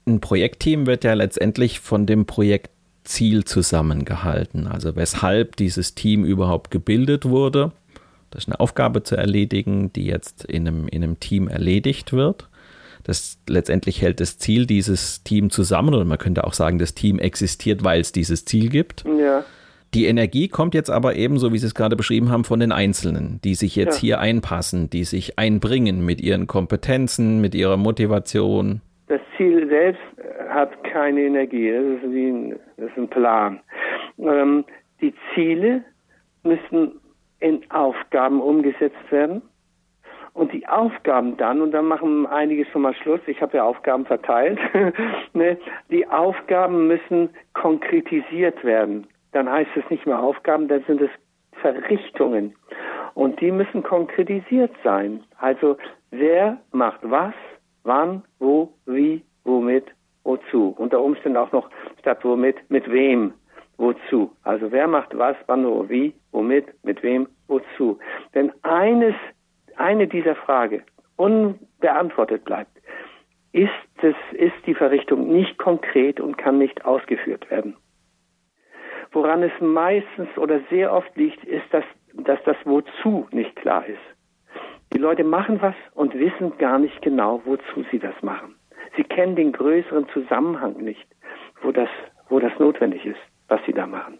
[0.08, 4.66] Ein Projektteam wird ja letztendlich von dem Projektziel zusammengehalten.
[4.66, 7.70] Also weshalb dieses Team überhaupt gebildet wurde
[8.30, 12.48] das ist eine Aufgabe zu erledigen, die jetzt in einem, in einem Team erledigt wird.
[13.02, 17.18] Das letztendlich hält das Ziel dieses Team zusammen oder man könnte auch sagen, das Team
[17.18, 19.04] existiert, weil es dieses Ziel gibt.
[19.18, 19.44] Ja.
[19.94, 23.40] Die Energie kommt jetzt aber ebenso, wie Sie es gerade beschrieben haben, von den Einzelnen,
[23.42, 24.00] die sich jetzt ja.
[24.00, 28.82] hier einpassen, die sich einbringen mit ihren Kompetenzen, mit ihrer Motivation.
[29.08, 30.00] Das Ziel selbst
[30.48, 33.60] hat keine Energie, das ist, wie ein, das ist ein Plan.
[34.18, 34.64] Ähm,
[35.00, 35.82] die Ziele
[36.44, 36.99] müssen
[37.40, 39.42] in Aufgaben umgesetzt werden.
[40.32, 44.06] Und die Aufgaben dann, und dann machen einige schon mal Schluss, ich habe ja Aufgaben
[44.06, 44.60] verteilt,
[45.32, 45.58] ne?
[45.90, 49.08] die Aufgaben müssen konkretisiert werden.
[49.32, 51.10] Dann heißt es nicht mehr Aufgaben, dann sind es
[51.52, 52.54] Verrichtungen.
[53.14, 55.24] Und die müssen konkretisiert sein.
[55.38, 55.76] Also
[56.10, 57.34] wer macht was,
[57.82, 59.86] wann, wo, wie, womit,
[60.22, 60.74] wozu.
[60.78, 63.34] Unter Umständen auch noch statt womit, mit wem
[63.80, 64.36] wozu.
[64.42, 67.98] Also wer macht was, wann, wo, wie, womit, mit wem, wozu.
[68.34, 69.14] Denn eines,
[69.76, 70.82] eine dieser Frage
[71.16, 72.70] unbeantwortet bleibt,
[73.52, 77.76] ist, das, ist die Verrichtung nicht konkret und kann nicht ausgeführt werden.
[79.12, 83.98] Woran es meistens oder sehr oft liegt, ist, dass, dass das Wozu nicht klar ist.
[84.92, 88.54] Die Leute machen was und wissen gar nicht genau, wozu sie das machen.
[88.96, 91.06] Sie kennen den größeren Zusammenhang nicht,
[91.62, 91.88] wo das,
[92.28, 93.20] wo das notwendig ist,
[93.50, 94.18] was sie da machen.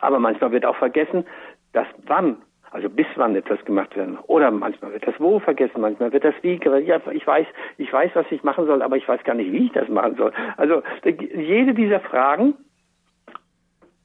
[0.00, 1.24] Aber manchmal wird auch vergessen,
[1.72, 4.18] dass wann, also bis wann etwas gemacht werden.
[4.26, 6.60] Oder manchmal wird das Wo vergessen, manchmal wird das Wie.
[6.84, 7.46] Ja, ich weiß,
[7.78, 10.16] ich weiß, was ich machen soll, aber ich weiß gar nicht, wie ich das machen
[10.16, 10.32] soll.
[10.56, 12.54] Also jede dieser Fragen,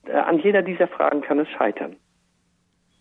[0.06, 1.98] äh, an jeder dieser Fragen kann es scheitern.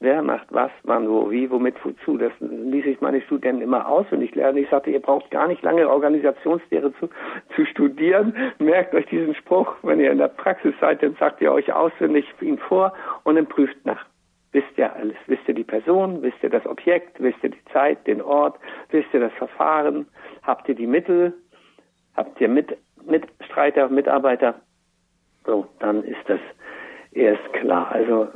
[0.05, 2.19] Wer macht was, wann, wo, wie, womit, wozu?
[2.19, 4.59] Das ließ ich meine Studenten immer auswendig lernen.
[4.59, 7.09] Ich sagte, ihr braucht gar nicht lange Organisationslehre zu,
[7.57, 8.35] zu studieren.
[8.59, 12.27] Merkt euch diesen Spruch, wenn ihr in der Praxis seid, dann sagt ihr euch auswendig
[12.43, 12.93] ihn vor
[13.23, 14.05] und dann prüft nach.
[14.53, 15.17] Wisst ihr alles?
[15.27, 16.21] Wisst ihr die Person?
[16.21, 17.23] Wisst ihr das Objekt?
[17.23, 18.59] Wisst ihr die Zeit, den Ort?
[18.91, 20.07] Wisst ihr das Verfahren?
[20.43, 21.33] Habt ihr die Mittel?
[22.15, 22.77] Habt ihr mit,
[23.07, 24.57] Mitstreiter, Mitarbeiter?
[25.47, 26.41] So, dann ist das
[27.13, 27.91] erst klar.
[27.91, 28.29] Also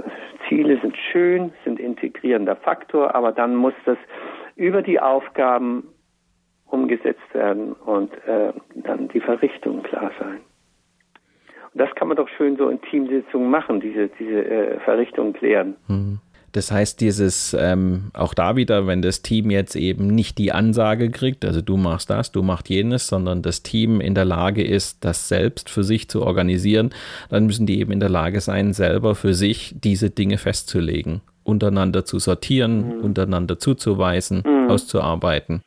[0.49, 3.99] Ziele sind schön, sind integrierender Faktor, aber dann muss das
[4.57, 5.85] über die Aufgaben
[6.67, 10.41] umgesetzt werden und äh, dann die Verrichtung klar sein.
[11.73, 15.77] Und das kann man doch schön so in Teamsitzungen machen, diese, diese äh, Verrichtung klären.
[15.87, 16.21] Mhm.
[16.53, 21.11] Das heißt, dieses, ähm, auch da wieder, wenn das Team jetzt eben nicht die Ansage
[21.11, 25.05] kriegt, also du machst das, du machst jenes, sondern das Team in der Lage ist,
[25.05, 26.91] das selbst für sich zu organisieren,
[27.29, 32.05] dann müssen die eben in der Lage sein, selber für sich diese Dinge festzulegen, untereinander
[32.05, 33.05] zu sortieren, mhm.
[33.05, 34.71] untereinander zuzuweisen, mhm.
[34.71, 35.63] auszuarbeiten.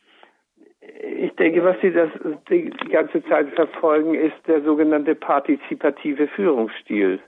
[1.20, 2.10] Ich denke, was Sie das
[2.50, 7.20] die ganze Zeit verfolgen, ist der sogenannte partizipative Führungsstil.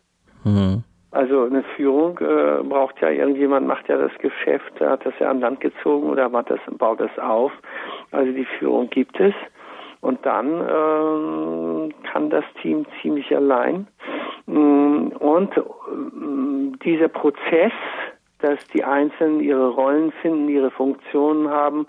[0.42, 0.82] Mhm.
[1.14, 5.38] Also eine Führung äh, braucht ja irgendjemand, macht ja das Geschäft, hat das ja an
[5.38, 7.52] Land gezogen oder macht das, baut das auf.
[8.10, 9.32] Also die Führung gibt es.
[10.00, 13.86] Und dann ähm, kann das Team ziemlich allein.
[14.46, 17.72] Mm, und ähm, dieser Prozess,
[18.40, 21.86] dass die Einzelnen ihre Rollen finden, ihre Funktionen haben,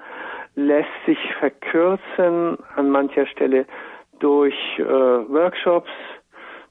[0.54, 3.66] lässt sich verkürzen an mancher Stelle
[4.20, 5.90] durch äh, Workshops,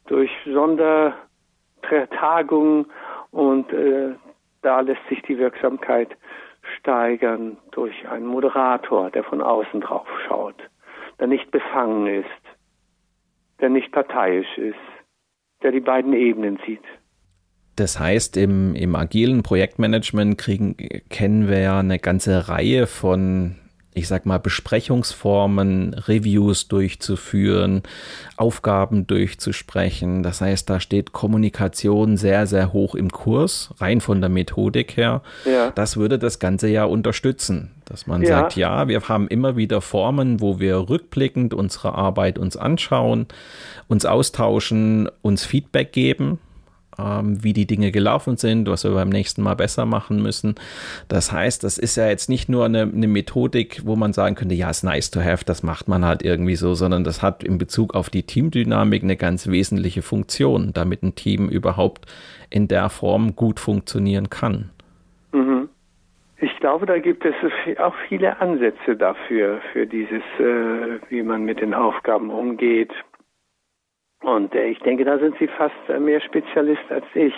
[0.07, 1.15] durch Sonder
[2.11, 2.87] Tagungen
[3.31, 4.15] und äh,
[4.63, 6.17] da lässt sich die Wirksamkeit
[6.79, 10.57] steigern durch einen Moderator, der von außen drauf schaut,
[11.21, 12.27] der nicht befangen ist,
[13.61, 14.79] der nicht parteiisch ist,
[15.63, 16.85] der die beiden Ebenen sieht.
[17.77, 20.77] Das heißt, im, im agilen Projektmanagement kriegen,
[21.11, 23.57] kennen wir ja eine ganze Reihe von
[23.95, 27.83] ich sag mal, Besprechungsformen, Reviews durchzuführen,
[28.37, 30.25] Aufgaben durchzusprechen.
[30.25, 35.23] Das heißt, da steht Kommunikation sehr, sehr hoch im Kurs, rein von der Methodik her.
[35.45, 35.71] Ja.
[35.71, 38.29] Das würde das Ganze ja unterstützen, dass man ja.
[38.29, 43.27] sagt, ja, wir haben immer wieder Formen, wo wir rückblickend unsere Arbeit uns anschauen,
[43.87, 46.41] uns austauschen, uns Feedback geben
[46.99, 50.55] ähm, wie die Dinge gelaufen sind, was wir beim nächsten Mal besser machen müssen.
[51.09, 54.55] Das heißt, das ist ja jetzt nicht nur eine, eine Methodik, wo man sagen könnte,
[54.55, 57.59] ja, ist nice to have, das macht man halt irgendwie so, sondern das hat in
[57.59, 62.07] Bezug auf die Teamdynamik eine ganz wesentliche Funktion, damit ein Team überhaupt
[62.51, 64.71] in der Form gut funktionieren kann.
[65.33, 65.69] Mhm.
[66.39, 67.35] Ich glaube, da gibt es
[67.79, 72.93] auch viele Ansätze dafür, für dieses, äh, wie man mit den Aufgaben umgeht,
[74.25, 77.35] und äh, ich denke, da sind Sie fast äh, mehr Spezialist als ich.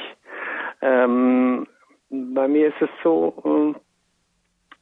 [0.81, 1.67] Ähm,
[2.11, 3.75] bei mir ist es so,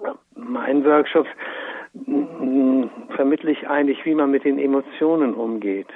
[0.03, 1.31] äh, meinen Workshops
[1.95, 5.89] äh, vermittle ich eigentlich, wie man mit den Emotionen umgeht.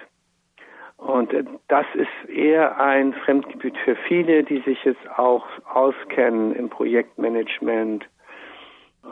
[0.97, 1.33] Und
[1.69, 8.09] das ist eher ein Fremdgebiet für viele, die sich jetzt auch auskennen im Projektmanagement.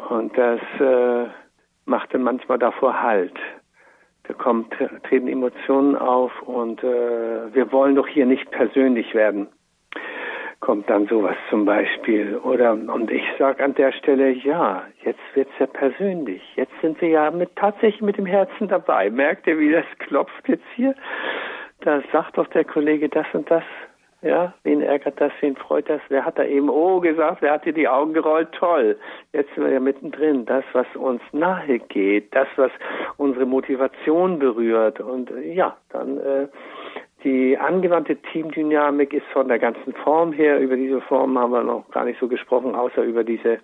[0.09, 1.29] Und das äh,
[1.85, 3.39] macht dann manchmal davor Halt
[4.29, 4.75] da kommt,
[5.05, 9.49] treten Emotionen auf und äh, wir wollen doch hier nicht persönlich werden.
[10.61, 12.37] Kommt dann sowas zum Beispiel.
[12.39, 16.43] Oder und ich sage an der Stelle, ja, jetzt wird's ja persönlich.
[16.57, 19.11] Jetzt sind wir ja mit tatsächlich mit dem Herzen dabei.
[19.11, 20.95] Merkt ihr, wie das klopft jetzt hier?
[21.81, 23.65] Da sagt doch der Kollege das und das.
[24.23, 26.01] Ja, wen ärgert das, wen freut das?
[26.09, 27.43] Wer hat da eben Oh gesagt?
[27.43, 28.51] Wer hat dir die Augen gerollt?
[28.53, 28.99] Toll.
[29.33, 30.47] Jetzt sind wir ja mittendrin.
[30.47, 32.71] Das, was uns nahe geht, das, was
[33.19, 35.01] unsere Motivation berührt.
[35.01, 36.49] Und äh, ja, dann äh,
[37.25, 41.91] die angewandte Teamdynamik ist von der ganzen Form her, über diese Form haben wir noch
[41.91, 43.59] gar nicht so gesprochen, außer über diese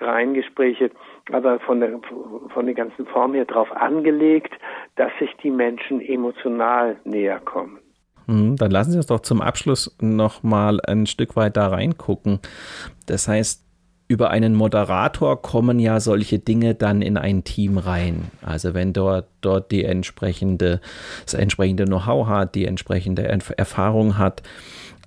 [0.00, 0.90] Reingespräche,
[1.32, 2.00] aber von der,
[2.48, 4.54] von der ganzen Form her darauf angelegt,
[4.96, 7.80] dass sich die Menschen emotional näher kommen.
[8.26, 12.40] Hm, dann lassen Sie uns doch zum Abschluss noch mal ein Stück weit da reingucken.
[13.06, 13.62] Das heißt,
[14.06, 18.30] über einen Moderator kommen ja solche Dinge dann in ein Team rein.
[18.42, 20.80] Also wenn dort, dort die entsprechende,
[21.24, 24.42] das entsprechende Know-how hat, die entsprechende Erfahrung hat,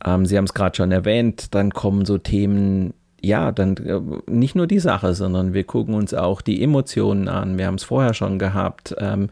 [0.04, 4.00] ähm, Sie haben es gerade schon erwähnt, dann kommen so Themen ja, dann äh,
[4.32, 7.58] nicht nur die Sache, sondern wir gucken uns auch die Emotionen an.
[7.58, 8.96] Wir haben es vorher schon gehabt.
[9.00, 9.30] Ähm,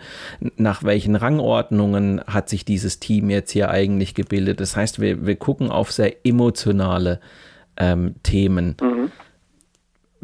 [0.58, 4.60] nach welchen Rangordnungen hat sich dieses Team jetzt hier eigentlich gebildet?
[4.60, 7.20] Das heißt, wir, wir gucken auf sehr emotionale
[7.78, 8.76] ähm, Themen.
[8.82, 9.12] Mhm.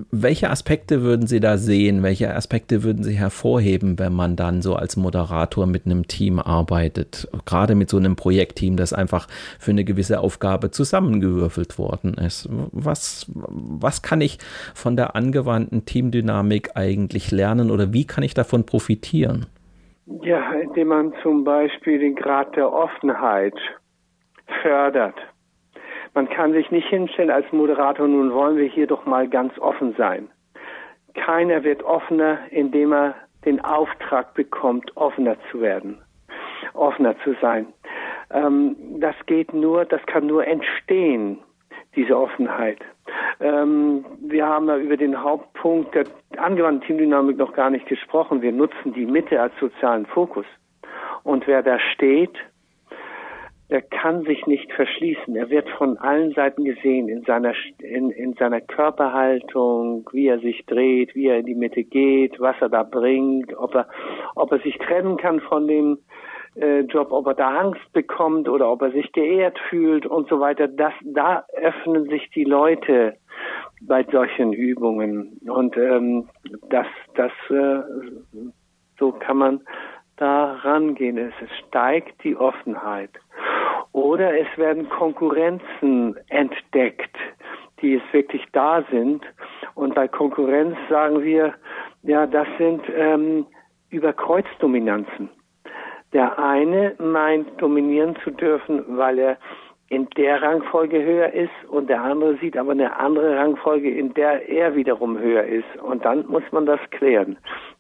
[0.10, 2.02] Welche Aspekte würden Sie da sehen?
[2.02, 7.28] Welche Aspekte würden Sie hervorheben, wenn man dann so als Moderator mit einem Team arbeitet?
[7.46, 9.28] Gerade mit so einem Projektteam, das einfach
[9.60, 12.48] für eine gewisse Aufgabe zusammengewürfelt worden ist.
[12.50, 14.40] Was, was kann ich
[14.74, 19.46] von der angewandten Teamdynamik eigentlich lernen oder wie kann ich davon profitieren?
[20.24, 23.56] Ja, indem man zum Beispiel den Grad der Offenheit
[24.62, 25.16] fördert
[26.14, 29.96] man kann sich nicht hinstellen als Moderator, nun wollen wir hier doch mal ganz offen
[29.98, 30.30] sein.
[31.14, 36.02] Keiner wird offener, indem er den Auftrag bekommt, offener zu werden,
[36.74, 37.68] offener zu sein.
[38.30, 41.40] Ähm, das geht nur, das kann nur entstehen,
[41.96, 42.80] diese Offenheit.
[43.40, 46.06] Ähm, wir haben ja über den Hauptpunkt der
[46.38, 48.42] angewandten Teamdynamik noch gar nicht gesprochen.
[48.42, 50.46] Wir nutzen die Mitte als sozialen Fokus.
[51.24, 52.38] Und wer da steht,
[53.72, 55.34] er kann sich nicht verschließen.
[55.38, 60.66] Er wird von allen Seiten gesehen in seiner, in, in seiner Körperhaltung, wie er sich
[60.66, 63.88] dreht, wie er in die Mitte geht, was er da bringt, ob er,
[64.36, 66.00] ob er sich trennen kann von dem
[66.56, 70.42] äh, Job, ob er da Angst bekommt oder ob er sich geehrt fühlt und so
[70.42, 70.68] weiter.
[70.68, 73.16] Das, da öffnen sich die Leute
[73.84, 76.28] bei solchen Übungen und ähm,
[76.70, 77.84] das, das, äh,
[79.00, 79.62] so kann man
[80.18, 81.18] da rangehen.
[81.18, 81.34] Es
[81.68, 83.12] steigt die Offenheit.
[83.94, 87.16] Oder es werden Konkurrenzen entdeckt,
[87.82, 89.26] die es wirklich da sind.
[89.76, 91.54] Und bei Konkurrenz sagen wir,
[92.04, 93.46] ja, das sind ähm,
[93.90, 95.30] Überkreuzdominanzen.
[96.14, 99.38] Der eine meint dominieren zu dürfen, weil er
[99.92, 104.48] in der Rangfolge höher ist und der andere sieht aber eine andere Rangfolge, in der
[104.48, 105.68] er wiederum höher ist.
[105.84, 107.38] Und dann muss man das klären.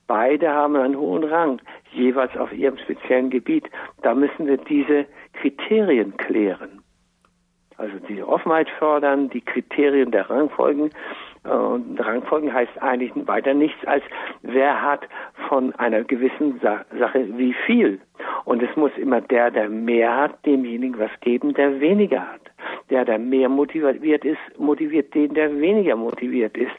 [0.08, 1.62] Beide haben einen hohen Rang,
[1.94, 3.70] jeweils auf ihrem speziellen Gebiet.
[4.02, 5.06] Da müssen wir diese
[5.42, 6.84] Kriterien klären.
[7.78, 10.92] Also die Offenheit fördern, die Kriterien der Rangfolgen.
[11.44, 14.04] Und Rangfolgen heißt eigentlich weiter nichts als,
[14.44, 15.10] wer hat
[15.50, 18.00] von einer gewissen Sache wie viel.
[18.46, 22.42] Und es muss immer der, der mehr hat, demjenigen was geben, der weniger hat.
[22.92, 26.74] Der, der mehr motiviert ist, motiviert den, der weniger motiviert ist.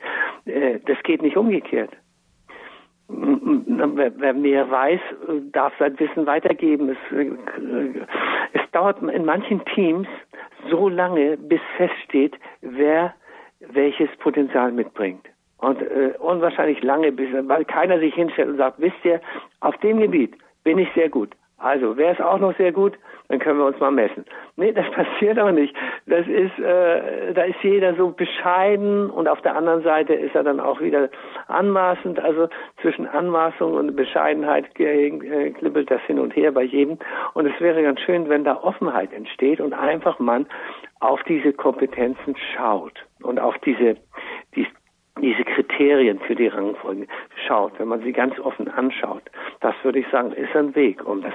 [0.45, 1.91] Äh, das geht nicht umgekehrt.
[3.09, 5.00] Wer mehr weiß,
[5.53, 6.90] darf sein Wissen weitergeben.
[6.90, 6.98] Es,
[8.53, 10.09] es dauert in manchen Teams
[10.70, 13.14] so lange, bis feststeht, wer
[13.61, 15.28] welches Potenzial mitbringt.
[15.59, 19.20] Und äh, unwahrscheinlich lange, bis, weil keiner sich hinstellt und sagt, wisst ihr,
[19.61, 21.30] auf dem Gebiet bin ich sehr gut.
[21.57, 22.98] Also, wer ist auch noch sehr gut?
[23.33, 24.26] Dann können wir uns mal messen.
[24.57, 25.74] Nee, das passiert auch nicht.
[26.05, 30.43] Das ist, äh, da ist jeder so bescheiden und auf der anderen Seite ist er
[30.43, 31.09] dann auch wieder
[31.47, 32.20] anmaßend.
[32.20, 32.51] Also
[32.83, 36.99] zwischen Anmaßung und Bescheidenheit äh, klippelt das hin und her bei jedem.
[37.33, 40.47] Und es wäre ganz schön, wenn da Offenheit entsteht und einfach man
[41.01, 43.97] auf diese Kompetenzen schaut und auf diese,
[44.57, 44.66] die,
[45.22, 47.07] diese Kriterien für die Rangfolge
[47.47, 49.22] schaut, wenn man sie ganz offen anschaut.
[49.61, 51.33] Das würde ich sagen, ist ein Weg, um das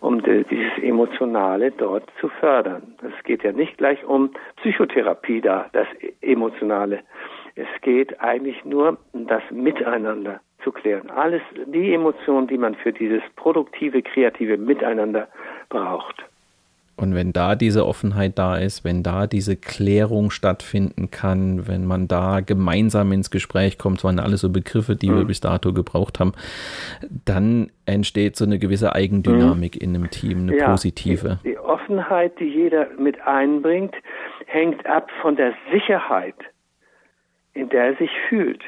[0.00, 2.94] um dieses Emotionale dort zu fördern.
[3.02, 5.86] Es geht ja nicht gleich um Psychotherapie da, das
[6.20, 7.00] Emotionale.
[7.54, 11.10] Es geht eigentlich nur um das Miteinander zu klären.
[11.10, 15.28] Alles, die Emotionen, die man für dieses produktive, kreative Miteinander
[15.68, 16.29] braucht.
[16.96, 22.08] Und wenn da diese Offenheit da ist, wenn da diese Klärung stattfinden kann, wenn man
[22.08, 25.16] da gemeinsam ins Gespräch kommt, das waren alles so Begriffe, die mhm.
[25.16, 26.32] wir bis dato gebraucht haben,
[27.24, 29.80] dann entsteht so eine gewisse Eigendynamik mhm.
[29.80, 31.38] in einem Team, eine ja, positive.
[31.42, 33.94] Die, die Offenheit, die jeder mit einbringt,
[34.44, 36.36] hängt ab von der Sicherheit,
[37.54, 38.62] in der er sich fühlt.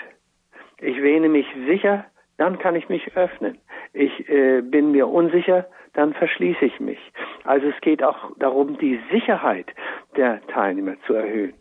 [0.80, 2.06] Ich wähne mich sicher,
[2.38, 3.58] dann kann ich mich öffnen.
[3.92, 7.12] Ich äh, bin mir unsicher, dann verschließe ich mich.
[7.44, 9.66] Also es geht auch darum, die Sicherheit
[10.16, 11.54] der Teilnehmer zu erhöhen.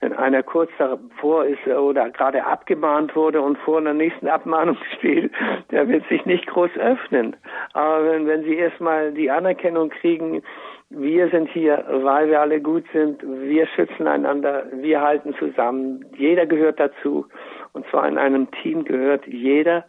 [0.00, 5.32] Wenn einer kurz davor ist oder gerade abgemahnt wurde und vor einer nächsten Abmahnung steht,
[5.72, 7.34] der wird sich nicht groß öffnen.
[7.72, 10.42] Aber wenn, wenn sie erstmal die Anerkennung kriegen,
[10.90, 16.46] wir sind hier, weil wir alle gut sind, wir schützen einander, wir halten zusammen, jeder
[16.46, 17.26] gehört dazu.
[17.72, 19.84] Und zwar in einem Team gehört jeder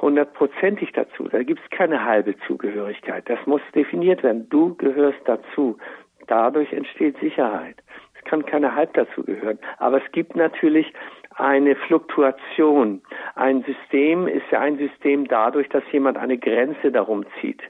[0.00, 1.28] hundertprozentig dazu.
[1.28, 3.28] Da gibt es keine halbe Zugehörigkeit.
[3.28, 4.48] Das muss definiert werden.
[4.48, 5.78] Du gehörst dazu.
[6.26, 7.76] Dadurch entsteht Sicherheit.
[8.14, 9.58] Es kann keiner halb dazugehören.
[9.78, 10.92] Aber es gibt natürlich
[11.34, 13.02] eine Fluktuation.
[13.34, 17.62] Ein System ist ja ein System dadurch, dass jemand eine Grenze darum zieht.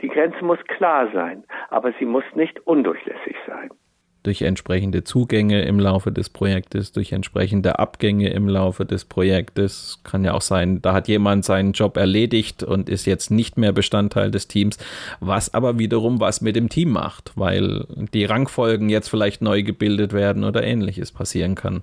[0.00, 3.70] Die Grenze muss klar sein, aber sie muss nicht undurchlässig sein
[4.24, 10.00] durch entsprechende Zugänge im Laufe des Projektes, durch entsprechende Abgänge im Laufe des Projektes.
[10.02, 13.72] Kann ja auch sein, da hat jemand seinen Job erledigt und ist jetzt nicht mehr
[13.72, 14.78] Bestandteil des Teams,
[15.20, 20.12] was aber wiederum was mit dem Team macht, weil die Rangfolgen jetzt vielleicht neu gebildet
[20.12, 21.82] werden oder ähnliches passieren kann.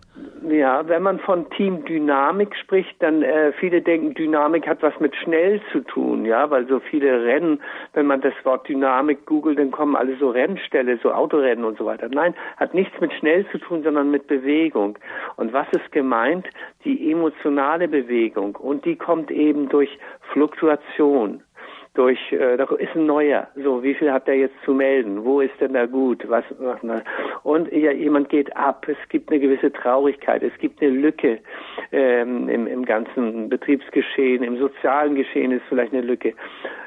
[0.50, 5.62] Ja, wenn man von Teamdynamik spricht, dann äh, viele denken, Dynamik hat was mit schnell
[5.72, 7.62] zu tun, ja, weil so viele Rennen,
[7.94, 11.86] wenn man das Wort Dynamik googelt, dann kommen alle so Rennställe, so Autorennen und so
[11.86, 12.10] weiter.
[12.10, 14.98] Nein, hat nichts mit schnell zu tun, sondern mit Bewegung.
[15.36, 16.48] Und was ist gemeint?
[16.86, 18.56] Die emotionale Bewegung.
[18.56, 20.00] Und die kommt eben durch
[20.32, 21.44] Fluktuation
[21.94, 23.48] durch, äh, da ist ein neuer.
[23.56, 25.26] So, wie viel hat der jetzt zu melden?
[25.26, 26.24] Wo ist denn da gut?
[26.30, 27.02] Was macht man?
[27.44, 28.88] Und ja, jemand geht ab.
[28.88, 30.42] Es gibt eine gewisse Traurigkeit.
[30.42, 31.39] Es gibt eine Lücke
[31.92, 36.34] ähm, im, im ganzen Betriebsgeschehen, im sozialen Geschehen ist vielleicht eine Lücke.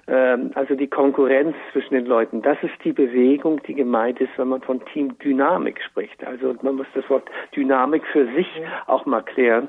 [0.06, 2.40] Ähm, also die Konkurrenz zwischen den Leuten.
[2.40, 6.26] Das ist die Bewegung, die gemeint ist, wenn man von Teamdynamik spricht.
[6.26, 8.48] Also man muss das Wort Dynamik für sich
[8.86, 9.68] auch mal klären,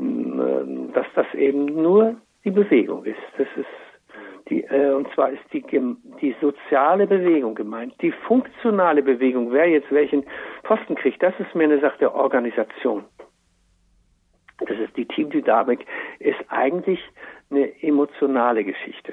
[0.00, 3.20] äh, dass das eben nur die Bewegung ist.
[3.38, 3.66] Das ist
[4.52, 5.64] die, äh, und zwar ist die,
[6.20, 7.94] die soziale Bewegung gemeint.
[8.02, 10.24] Die funktionale Bewegung, wer jetzt welchen
[10.62, 13.04] Posten kriegt, das ist mehr eine Sache der Organisation.
[14.58, 15.86] Das ist die Teamdynamik,
[16.18, 17.00] ist eigentlich
[17.50, 19.12] eine emotionale Geschichte.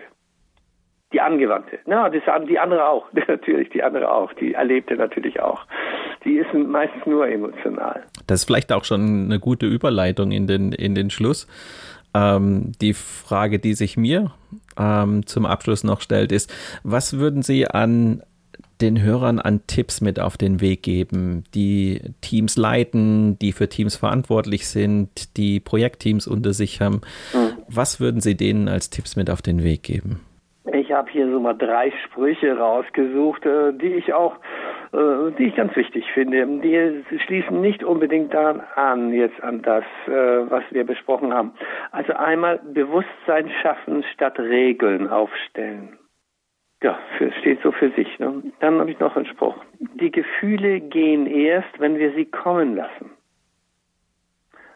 [1.11, 1.79] Die angewandte.
[1.85, 3.07] Na, das, die andere auch.
[3.27, 4.33] natürlich, die andere auch.
[4.33, 5.65] Die erlebte natürlich auch.
[6.23, 8.03] Die ist meistens nur emotional.
[8.27, 11.47] Das ist vielleicht auch schon eine gute Überleitung in den, in den Schluss.
[12.13, 14.31] Ähm, die Frage, die sich mir
[14.77, 16.51] ähm, zum Abschluss noch stellt, ist,
[16.83, 18.23] was würden Sie an
[18.81, 23.95] den Hörern an Tipps mit auf den Weg geben, die Teams leiten, die für Teams
[23.95, 27.01] verantwortlich sind, die Projektteams unter sich haben?
[27.33, 27.57] Mhm.
[27.67, 30.21] Was würden Sie denen als Tipps mit auf den Weg geben?
[30.73, 34.35] Ich habe hier so mal drei Sprüche rausgesucht, äh, die ich auch,
[34.93, 36.45] äh, die ich ganz wichtig finde.
[36.45, 41.53] Die schließen nicht unbedingt daran an, jetzt an das, äh, was wir besprochen haben.
[41.91, 45.97] Also einmal Bewusstsein schaffen statt Regeln aufstellen.
[46.81, 48.19] Ja, für, steht so für sich.
[48.19, 48.41] Ne?
[48.59, 49.55] Dann habe ich noch einen Spruch.
[49.79, 53.11] Die Gefühle gehen erst, wenn wir sie kommen lassen.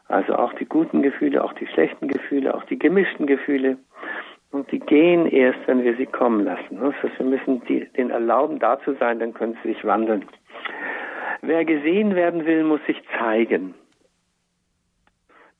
[0.08, 3.78] Also auch die guten Gefühle, auch die schlechten Gefühle, auch die gemischten Gefühle.
[4.54, 6.80] Und die gehen erst, wenn wir sie kommen lassen.
[6.80, 10.26] Das heißt, wir müssen die, den erlauben, da zu sein, dann können sie sich wandeln.
[11.41, 13.74] Wer gesehen werden will, muss sich zeigen.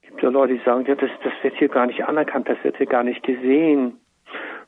[0.04, 2.64] Es gibt ja Leute, die sagen, ja, das, das wird hier gar nicht anerkannt, das
[2.64, 4.00] wird hier gar nicht gesehen,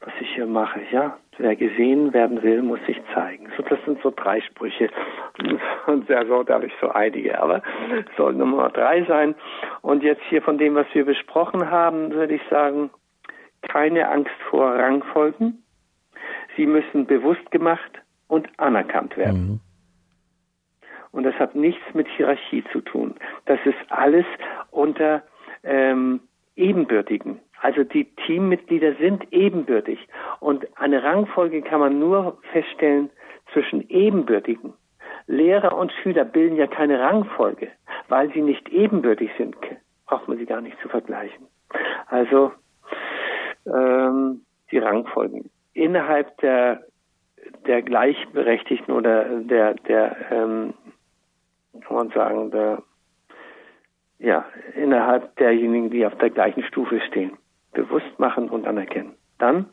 [0.04, 0.82] was ich hier mache.
[0.92, 3.50] Ja, wer gesehen werden will, muss sich zeigen.
[3.56, 4.90] So, das sind so drei Sprüche.
[5.86, 7.62] Und sehr so, da habe ich so einige, aber
[7.92, 9.36] es soll Nummer drei sein.
[9.84, 12.90] Und jetzt hier von dem, was wir besprochen haben, würde ich sagen,
[13.68, 15.64] keine Angst vor Rangfolgen.
[16.56, 19.48] Sie müssen bewusst gemacht und anerkannt werden.
[19.48, 19.60] Mhm.
[21.12, 23.16] Und das hat nichts mit Hierarchie zu tun.
[23.46, 24.26] Das ist alles
[24.72, 25.24] unter
[25.64, 26.20] ähm,
[26.56, 27.40] Ebenbürtigen.
[27.62, 30.08] Also die Teammitglieder sind ebenbürtig.
[30.40, 33.10] Und eine Rangfolge kann man nur feststellen
[33.54, 34.74] zwischen Ebenbürtigen.
[35.28, 37.72] Lehrer und Schüler bilden ja keine Rangfolge,
[38.10, 39.56] weil sie nicht ebenbürtig sind.
[40.06, 41.48] Braucht man sie gar nicht zu vergleichen.
[42.08, 42.52] Also
[43.66, 44.42] ähm,
[44.72, 45.50] die Rangfolgen.
[45.74, 46.84] Innerhalb der,
[47.68, 50.74] der Gleichberechtigten oder der, der ähm,
[51.82, 52.82] kann man sagen, der,
[54.20, 54.46] ja,
[54.76, 57.38] innerhalb derjenigen, die auf der gleichen Stufe stehen.
[57.74, 59.14] Bewusst machen und anerkennen.
[59.38, 59.66] Dann,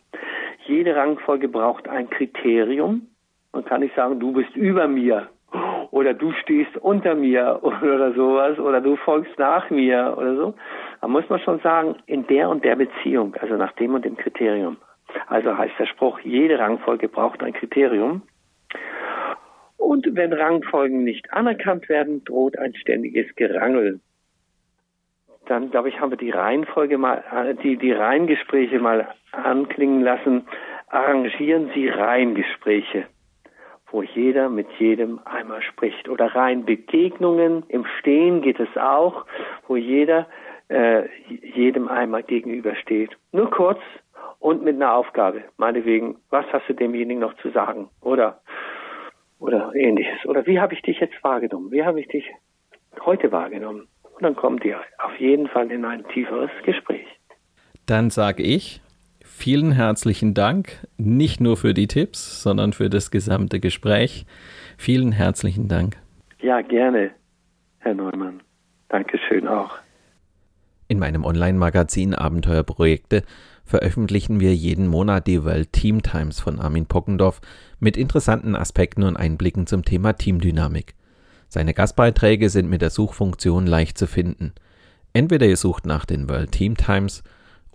[0.66, 3.08] jede Rangfolge braucht ein Kriterium.
[3.52, 5.28] Man kann nicht sagen, du bist über mir
[6.02, 10.54] oder du stehst unter mir oder sowas oder du folgst nach mir oder so.
[11.00, 14.16] Da muss man schon sagen, in der und der Beziehung, also nach dem und dem
[14.16, 14.76] Kriterium.
[15.28, 18.22] Also heißt der Spruch, jede Rangfolge braucht ein Kriterium.
[19.76, 24.00] Und wenn Rangfolgen nicht anerkannt werden, droht ein ständiges Gerangel.
[25.46, 30.46] Dann, glaube ich, haben wir die Reihenfolge mal, äh, die, die Reihengespräche mal anklingen lassen.
[30.88, 33.06] Arrangieren Sie Reihengespräche
[33.92, 36.08] wo jeder mit jedem einmal spricht.
[36.08, 39.26] Oder rein Begegnungen, im Stehen geht es auch,
[39.68, 40.26] wo jeder
[40.68, 43.16] äh, jedem einmal gegenübersteht.
[43.30, 43.80] Nur kurz
[44.38, 45.44] und mit einer Aufgabe.
[45.56, 47.88] Meinetwegen, was hast du demjenigen noch zu sagen?
[48.00, 48.40] Oder,
[49.38, 50.24] oder ähnliches.
[50.26, 51.70] Oder wie habe ich dich jetzt wahrgenommen?
[51.70, 52.30] Wie habe ich dich
[53.04, 53.86] heute wahrgenommen?
[54.02, 57.06] Und dann kommt ihr auf jeden Fall in ein tieferes Gespräch.
[57.86, 58.80] Dann sage ich,
[59.34, 64.26] vielen herzlichen Dank, nicht nur für die Tipps, sondern für das gesamte Gespräch.
[64.76, 65.96] Vielen herzlichen Dank.
[66.40, 67.10] Ja, gerne.
[67.78, 68.40] Herr Neumann.
[68.88, 69.78] Dankeschön auch.
[70.86, 73.22] In meinem Online-Magazin Abenteuerprojekte
[73.64, 77.40] veröffentlichen wir jeden Monat die World Team Times von Armin Pockendorf
[77.80, 80.94] mit interessanten Aspekten und Einblicken zum Thema Teamdynamik.
[81.48, 84.52] Seine Gastbeiträge sind mit der Suchfunktion leicht zu finden.
[85.12, 87.22] Entweder ihr sucht nach den World Team Times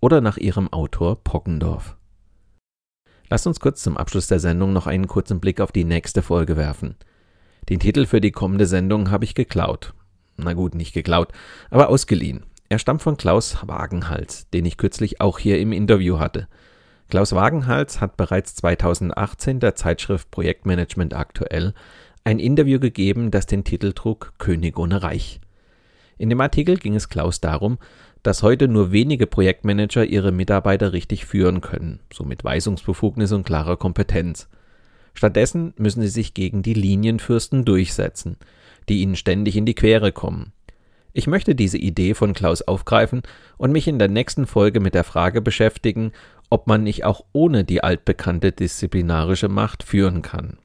[0.01, 1.97] oder nach ihrem Autor Pockendorf.
[3.29, 6.55] Lasst uns kurz zum Abschluss der Sendung noch einen kurzen Blick auf die nächste Folge
[6.55, 6.95] werfen.
[7.69, 9.93] Den Titel für die kommende Sendung habe ich geklaut.
[10.37, 11.33] Na gut, nicht geklaut,
[11.69, 12.45] aber ausgeliehen.
[12.69, 16.47] Er stammt von Klaus Wagenhals, den ich kürzlich auch hier im Interview hatte.
[17.09, 21.73] Klaus Wagenhals hat bereits 2018 der Zeitschrift Projektmanagement aktuell
[22.25, 25.39] ein Interview gegeben, das den Titel trug König ohne Reich.
[26.17, 27.77] In dem Artikel ging es Klaus darum,
[28.27, 33.77] dass heute nur wenige Projektmanager ihre Mitarbeiter richtig führen können, so mit Weisungsbefugnis und klarer
[33.77, 34.49] Kompetenz.
[35.13, 38.35] Stattdessen müssen sie sich gegen die Linienfürsten durchsetzen,
[38.89, 40.51] die ihnen ständig in die Quere kommen.
[41.13, 43.21] Ich möchte diese Idee von Klaus aufgreifen
[43.57, 46.11] und mich in der nächsten Folge mit der Frage beschäftigen,
[46.49, 50.57] ob man nicht auch ohne die altbekannte disziplinarische Macht führen kann.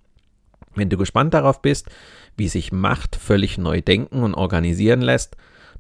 [0.75, 1.91] Wenn du gespannt darauf bist,
[2.37, 5.37] wie sich Macht völlig neu denken und organisieren lässt,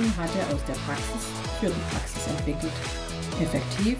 [0.00, 1.26] Methoden hat er aus der Praxis
[1.60, 2.72] für die Praxis entwickelt.
[3.40, 3.98] Effektiv,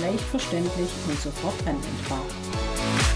[0.00, 3.15] leicht verständlich und sofort anwendbar.